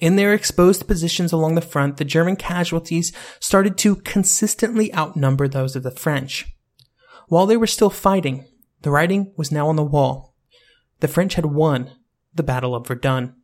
In 0.00 0.16
their 0.16 0.32
exposed 0.32 0.86
positions 0.86 1.32
along 1.32 1.54
the 1.54 1.60
front, 1.60 1.96
the 1.96 2.04
German 2.04 2.36
casualties 2.36 3.12
started 3.40 3.76
to 3.78 3.96
consistently 3.96 4.94
outnumber 4.94 5.48
those 5.48 5.76
of 5.76 5.82
the 5.82 5.90
French. 5.90 6.46
While 7.28 7.46
they 7.46 7.56
were 7.56 7.66
still 7.66 7.90
fighting, 7.90 8.46
the 8.82 8.90
writing 8.90 9.32
was 9.36 9.52
now 9.52 9.68
on 9.68 9.76
the 9.76 9.82
wall. 9.82 10.34
The 11.00 11.08
French 11.08 11.34
had 11.34 11.46
won 11.46 11.90
the 12.34 12.42
Battle 12.42 12.74
of 12.74 12.86
Verdun. 12.86 13.34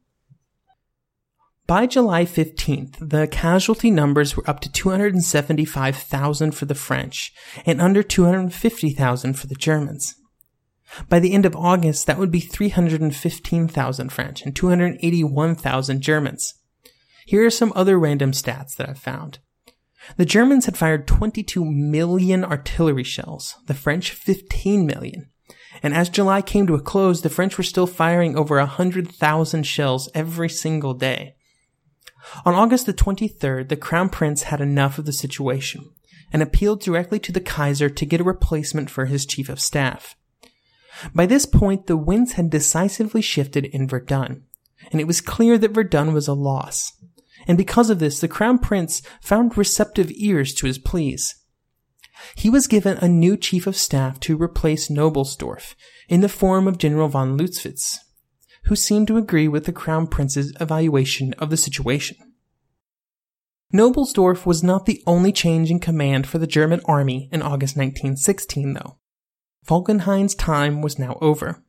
By 1.67 1.87
July 1.87 2.25
15th, 2.25 3.11
the 3.11 3.29
casualty 3.29 3.91
numbers 3.91 4.37
were 4.37 4.49
up 4.51 4.61
to 4.61 4.73
275,000 4.73 6.51
for 6.51 6.65
the 6.65 6.75
French 6.75 7.33
and 7.65 7.81
under 7.81 8.03
250,000 8.03 9.35
for 9.35 9.47
the 9.47 9.55
Germans. 9.55 10.17
By 11.09 11.21
the 11.21 11.33
end 11.33 11.47
of 11.47 11.57
August, 11.57 12.07
that 12.07 12.19
would 12.19 12.31
be 12.31 12.41
315,000 12.41 14.13
French 14.13 14.43
and 14.43 14.55
281,000 14.55 16.01
Germans. 16.01 16.55
Here 17.27 17.45
are 17.47 17.51
some 17.51 17.73
other 17.77 17.99
random 17.99 18.33
stats 18.33 18.75
that 18.77 18.89
I've 18.89 18.99
found. 18.99 19.39
The 20.17 20.25
Germans 20.25 20.67
had 20.67 20.77
fired 20.77 21.07
22 21.07 21.65
million 21.65 22.45
artillery 22.45 23.05
shells, 23.05 23.57
the 23.67 23.75
French 23.75 24.13
15 24.13 24.87
million. 24.87 25.31
And 25.83 25.95
as 25.95 26.09
July 26.09 26.43
came 26.43 26.67
to 26.67 26.75
a 26.75 26.81
close, 26.81 27.23
the 27.23 27.29
French 27.29 27.57
were 27.57 27.65
still 27.65 27.87
firing 27.87 28.37
over 28.37 28.57
100,000 28.57 29.63
shells 29.65 30.09
every 30.15 30.49
single 30.49 30.95
day. 30.95 31.37
On 32.45 32.55
August 32.55 32.87
the 32.87 32.95
23rd, 32.95 33.69
the 33.69 33.77
Crown 33.77 34.09
Prince 34.09 34.45
had 34.45 34.61
enough 34.61 34.99
of 34.99 35.07
the 35.07 35.13
situation 35.13 35.91
and 36.33 36.43
appealed 36.43 36.81
directly 36.81 37.19
to 37.19 37.33
the 37.33 37.41
Kaiser 37.41 37.89
to 37.89 38.07
get 38.07 38.21
a 38.21 38.25
replacement 38.25 38.91
for 38.91 39.07
his 39.07 39.27
chief 39.27 39.49
of 39.49 39.61
staff. 39.61 40.17
By 41.15 41.27
this 41.27 41.47
point, 41.47 41.87
the 41.87 41.97
winds 41.97 42.33
had 42.33 42.51
decisively 42.51 43.23
shifted 43.23 43.67
in 43.67 43.89
Verdun, 43.89 44.45
and 44.91 45.01
it 45.01 45.07
was 45.07 45.21
clear 45.21 45.59
that 45.59 45.73
Verdun 45.73 46.13
was 46.13 46.29
a 46.29 46.35
loss. 46.35 46.93
And 47.47 47.57
because 47.57 47.91
of 47.91 47.99
this, 47.99 48.21
the 48.21 48.29
Crown 48.29 48.59
Prince 48.59 49.03
found 49.21 49.57
receptive 49.57 50.11
ears 50.13 50.55
to 50.55 50.67
his 50.67 50.79
pleas. 50.79 51.35
He 52.35 52.51
was 52.51 52.67
given 52.67 52.99
a 52.99 53.09
new 53.09 53.37
chief 53.37 53.67
of 53.67 53.77
staff 53.77 54.21
to 54.21 54.41
replace 54.41 54.89
Knobelsdorff 54.89 55.75
in 56.09 56.21
the 56.21 56.29
form 56.29 56.69
of 56.69 56.79
General 56.79 57.09
von 57.09 57.39
Lüttwitz, 57.39 57.97
who 58.65 58.77
seemed 58.77 59.07
to 59.09 59.17
agree 59.17 59.49
with 59.49 59.65
the 59.65 59.73
Crown 59.73 60.07
Prince's 60.07 60.53
evaluation 60.61 61.33
of 61.39 61.51
the 61.51 61.57
situation. 61.57 62.17
Knobelsdorff 63.73 64.45
was 64.45 64.63
not 64.63 64.85
the 64.85 65.03
only 65.07 65.33
change 65.33 65.71
in 65.71 65.79
command 65.79 66.27
for 66.27 66.39
the 66.39 66.47
German 66.47 66.81
army 66.85 67.29
in 67.33 67.41
August 67.41 67.77
1916, 67.77 68.75
though. 68.75 68.99
Falkenhayn's 69.67 70.35
time 70.35 70.83
was 70.83 70.99
now 70.99 71.19
over. 71.21 71.63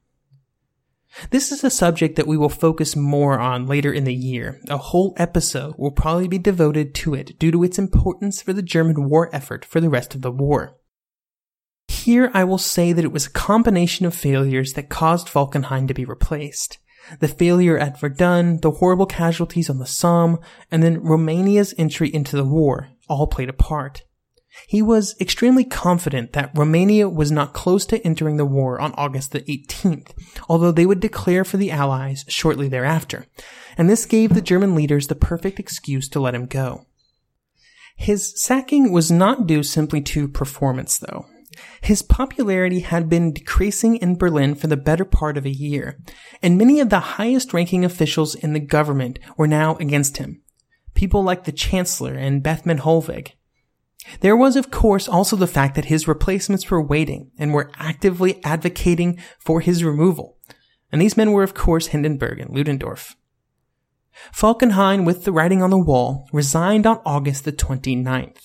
This 1.30 1.52
is 1.52 1.64
a 1.64 1.70
subject 1.70 2.16
that 2.16 2.28
we 2.28 2.38
will 2.38 2.50
focus 2.50 2.96
more 2.96 3.38
on 3.38 3.68
later 3.68 3.92
in 3.92 4.06
the 4.06 4.14
year. 4.14 4.62
A 4.70 4.78
whole 4.78 5.14
episode 5.18 5.76
will 5.78 5.92
probably 5.92 6.28
be 6.28 6.40
devoted 6.40 6.96
to 6.96 7.14
it 7.14 7.38
due 7.38 7.52
to 7.52 7.64
its 7.64 7.78
importance 7.78 8.42
for 8.42 8.54
the 8.54 8.62
German 8.62 9.10
war 9.10 9.30
effort 9.34 9.66
for 9.66 9.82
the 9.82 9.90
rest 9.90 10.16
of 10.16 10.22
the 10.22 10.32
war. 10.32 10.78
Here 11.90 12.32
I 12.34 12.46
will 12.46 12.58
say 12.58 12.94
that 12.94 13.04
it 13.04 13.12
was 13.12 13.28
a 13.28 13.32
combination 13.32 14.06
of 14.06 14.16
failures 14.16 14.74
that 14.74 14.90
caused 14.90 15.28
Falkenhayn 15.28 15.88
to 15.90 15.94
be 15.94 16.06
replaced. 16.06 16.78
The 17.20 17.28
failure 17.28 17.78
at 17.78 18.00
Verdun, 18.00 18.62
the 18.62 18.72
horrible 18.72 19.06
casualties 19.06 19.70
on 19.70 19.80
the 19.80 19.86
Somme, 19.86 20.40
and 20.72 20.82
then 20.82 21.04
Romania's 21.04 21.74
entry 21.78 22.14
into 22.14 22.38
the 22.38 22.46
war 22.46 22.90
all 23.10 23.28
played 23.28 23.50
a 23.50 23.54
part. 23.54 24.04
He 24.68 24.82
was 24.82 25.16
extremely 25.20 25.64
confident 25.64 26.34
that 26.34 26.52
Romania 26.56 27.08
was 27.08 27.32
not 27.32 27.54
close 27.54 27.86
to 27.88 28.06
entering 28.06 28.38
the 28.38 28.46
war 28.46 28.80
on 28.80 28.94
August 28.94 29.32
the 29.32 29.42
18th, 29.42 30.12
although 30.50 30.72
they 30.72 30.86
would 30.86 31.00
declare 31.00 31.44
for 31.44 31.58
the 31.58 31.72
Allies 31.72 32.26
shortly 32.28 32.68
thereafter, 32.68 33.26
and 33.78 33.90
this 33.90 34.06
gave 34.06 34.34
the 34.34 34.42
German 34.42 34.76
leaders 34.76 35.08
the 35.08 35.16
perfect 35.16 35.60
excuse 35.60 36.10
to 36.10 36.20
let 36.20 36.36
him 36.36 36.46
go. 36.46 36.86
His 37.96 38.34
sacking 38.42 38.92
was 38.92 39.12
not 39.12 39.48
due 39.48 39.64
simply 39.64 40.02
to 40.02 40.28
performance, 40.28 40.98
though. 40.98 41.28
His 41.82 42.02
popularity 42.02 42.80
had 42.80 43.10
been 43.10 43.34
decreasing 43.34 43.98
in 43.98 44.18
Berlin 44.18 44.56
for 44.56 44.68
the 44.68 44.78
better 44.78 45.06
part 45.06 45.38
of 45.38 45.46
a 45.46 45.50
year, 45.50 46.00
and 46.42 46.58
many 46.58 46.80
of 46.80 46.90
the 46.90 47.00
highest 47.00 47.54
ranking 47.54 47.84
officials 47.84 48.36
in 48.36 48.54
the 48.54 48.60
government 48.60 49.20
were 49.38 49.48
now 49.48 49.76
against 49.76 50.18
him. 50.18 50.42
People 50.94 51.24
like 51.24 51.44
the 51.44 51.52
Chancellor 51.52 52.14
and 52.14 52.44
Bethmann 52.44 52.80
Hollweg. 52.80 53.34
There 54.22 54.36
was, 54.36 54.56
of 54.56 54.72
course, 54.72 55.08
also 55.08 55.36
the 55.36 55.48
fact 55.48 55.76
that 55.76 55.86
his 55.86 56.08
replacements 56.08 56.70
were 56.70 56.82
waiting 56.82 57.32
and 57.38 57.54
were 57.54 57.72
actively 57.76 58.44
advocating 58.44 59.20
for 59.40 59.62
his 59.62 59.84
removal. 59.84 60.38
And 60.92 61.02
these 61.02 61.18
men 61.18 61.32
were, 61.32 61.44
of 61.44 61.54
course, 61.54 61.88
Hindenburg 61.88 62.40
and 62.40 62.56
Ludendorff. 62.56 63.16
Falkenhayn, 64.34 65.06
with 65.06 65.24
the 65.24 65.32
writing 65.32 65.64
on 65.64 65.70
the 65.70 65.78
wall, 65.78 66.28
resigned 66.34 66.86
on 66.86 67.02
August 67.06 67.46
the 67.46 67.52
29th. 67.52 68.42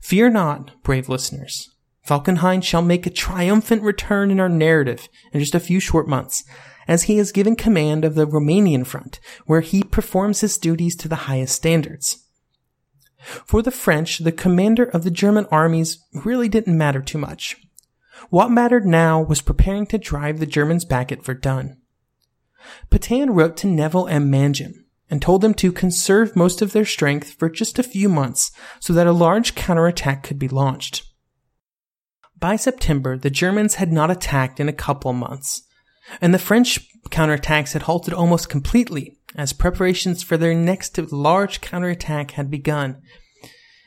Fear 0.00 0.30
not, 0.30 0.82
brave 0.82 1.08
listeners. 1.08 1.68
Falkenhayn 2.06 2.62
shall 2.62 2.82
make 2.82 3.06
a 3.06 3.10
triumphant 3.10 3.82
return 3.82 4.30
in 4.30 4.40
our 4.40 4.48
narrative 4.48 5.08
in 5.32 5.40
just 5.40 5.54
a 5.54 5.60
few 5.60 5.80
short 5.80 6.08
months, 6.08 6.44
as 6.88 7.04
he 7.04 7.18
is 7.18 7.30
given 7.30 7.54
command 7.54 8.04
of 8.04 8.14
the 8.14 8.26
Romanian 8.26 8.84
front, 8.84 9.20
where 9.46 9.60
he 9.60 9.84
performs 9.84 10.40
his 10.40 10.58
duties 10.58 10.96
to 10.96 11.08
the 11.08 11.26
highest 11.26 11.54
standards. 11.54 12.26
For 13.22 13.62
the 13.62 13.70
French, 13.70 14.18
the 14.18 14.32
commander 14.32 14.84
of 14.84 15.04
the 15.04 15.10
German 15.10 15.46
armies 15.50 15.98
really 16.12 16.48
didn't 16.48 16.76
matter 16.76 17.00
too 17.00 17.18
much. 17.18 17.56
What 18.30 18.50
mattered 18.50 18.86
now 18.86 19.20
was 19.20 19.40
preparing 19.40 19.86
to 19.86 19.98
drive 19.98 20.38
the 20.38 20.46
Germans 20.46 20.84
back 20.84 21.12
at 21.12 21.24
Verdun. 21.24 21.78
Petain 22.90 23.30
wrote 23.30 23.56
to 23.58 23.66
Nivelle 23.66 24.06
and 24.06 24.32
Mangin 24.32 24.84
and 25.10 25.20
told 25.20 25.42
them 25.42 25.54
to 25.54 25.72
conserve 25.72 26.36
most 26.36 26.62
of 26.62 26.72
their 26.72 26.84
strength 26.84 27.32
for 27.34 27.50
just 27.50 27.78
a 27.78 27.82
few 27.82 28.08
months 28.08 28.50
so 28.80 28.92
that 28.92 29.06
a 29.06 29.12
large 29.12 29.54
counterattack 29.54 30.22
could 30.22 30.38
be 30.38 30.48
launched. 30.48 31.04
By 32.38 32.56
September, 32.56 33.16
the 33.16 33.30
Germans 33.30 33.76
had 33.76 33.92
not 33.92 34.10
attacked 34.10 34.58
in 34.58 34.68
a 34.68 34.72
couple 34.72 35.12
months, 35.12 35.62
and 36.20 36.32
the 36.32 36.38
French 36.38 36.80
counterattacks 37.10 37.72
had 37.72 37.82
halted 37.82 38.14
almost 38.14 38.48
completely 38.48 39.18
as 39.36 39.52
preparations 39.52 40.22
for 40.22 40.36
their 40.36 40.54
next 40.54 40.98
large 41.12 41.60
counterattack 41.60 42.32
had 42.32 42.50
begun. 42.50 43.00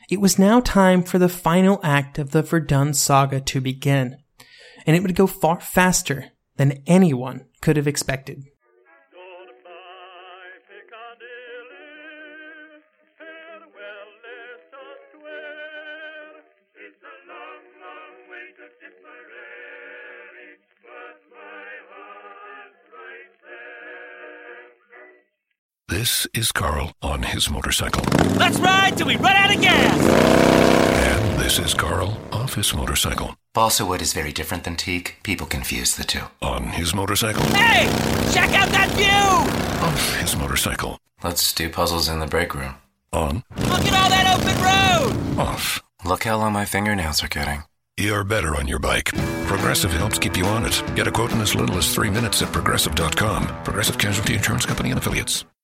It 0.08 0.20
was 0.20 0.38
now 0.38 0.60
time 0.60 1.02
for 1.02 1.18
the 1.18 1.28
final 1.28 1.80
act 1.82 2.18
of 2.18 2.30
the 2.30 2.42
Verdun 2.42 2.94
saga 2.94 3.40
to 3.40 3.60
begin, 3.60 4.16
and 4.86 4.96
it 4.96 5.02
would 5.02 5.14
go 5.14 5.26
far 5.26 5.60
faster 5.60 6.26
than 6.56 6.82
anyone 6.86 7.46
could 7.60 7.76
have 7.76 7.88
expected. 7.88 8.44
This 26.06 26.28
is 26.34 26.52
Carl 26.52 26.92
on 27.02 27.24
his 27.24 27.50
motorcycle. 27.50 28.00
Let's 28.36 28.60
ride 28.60 28.96
till 28.96 29.08
we 29.08 29.16
run 29.16 29.34
out 29.34 29.52
of 29.52 29.60
gas! 29.60 29.98
And 29.98 31.40
this 31.40 31.58
is 31.58 31.74
Carl 31.74 32.16
off 32.30 32.54
his 32.54 32.72
motorcycle. 32.72 33.34
Balsa 33.52 33.84
wood 33.84 34.00
is 34.00 34.12
very 34.12 34.30
different 34.30 34.62
than 34.62 34.76
teak. 34.76 35.16
People 35.24 35.48
confuse 35.48 35.96
the 35.96 36.04
two. 36.04 36.22
On 36.40 36.68
his 36.68 36.94
motorcycle. 36.94 37.42
Hey! 37.46 37.86
Check 38.32 38.50
out 38.54 38.68
that 38.68 38.88
view! 38.92 39.84
Off 39.84 40.20
his 40.20 40.36
motorcycle. 40.36 41.00
Let's 41.24 41.52
do 41.52 41.68
puzzles 41.68 42.08
in 42.08 42.20
the 42.20 42.28
break 42.28 42.54
room. 42.54 42.76
On. 43.12 43.42
Look 43.56 43.84
at 43.84 44.00
all 44.00 44.08
that 44.08 44.38
open 44.38 45.34
road! 45.34 45.40
Off. 45.40 45.82
Look 46.04 46.22
how 46.22 46.36
long 46.36 46.52
my 46.52 46.66
fingernails 46.66 47.24
are 47.24 47.28
getting. 47.28 47.64
You're 47.96 48.22
better 48.22 48.54
on 48.54 48.68
your 48.68 48.78
bike. 48.78 49.10
Progressive 49.48 49.90
helps 49.90 50.20
keep 50.20 50.36
you 50.36 50.44
on 50.44 50.66
it. 50.66 50.84
Get 50.94 51.08
a 51.08 51.10
quote 51.10 51.32
in 51.32 51.40
as 51.40 51.56
little 51.56 51.76
as 51.78 51.92
three 51.92 52.10
minutes 52.10 52.42
at 52.42 52.52
progressive.com. 52.52 53.64
Progressive 53.64 53.98
Casualty 53.98 54.34
Insurance 54.34 54.66
Company 54.66 54.90
and 54.90 54.98
Affiliates. 54.98 55.46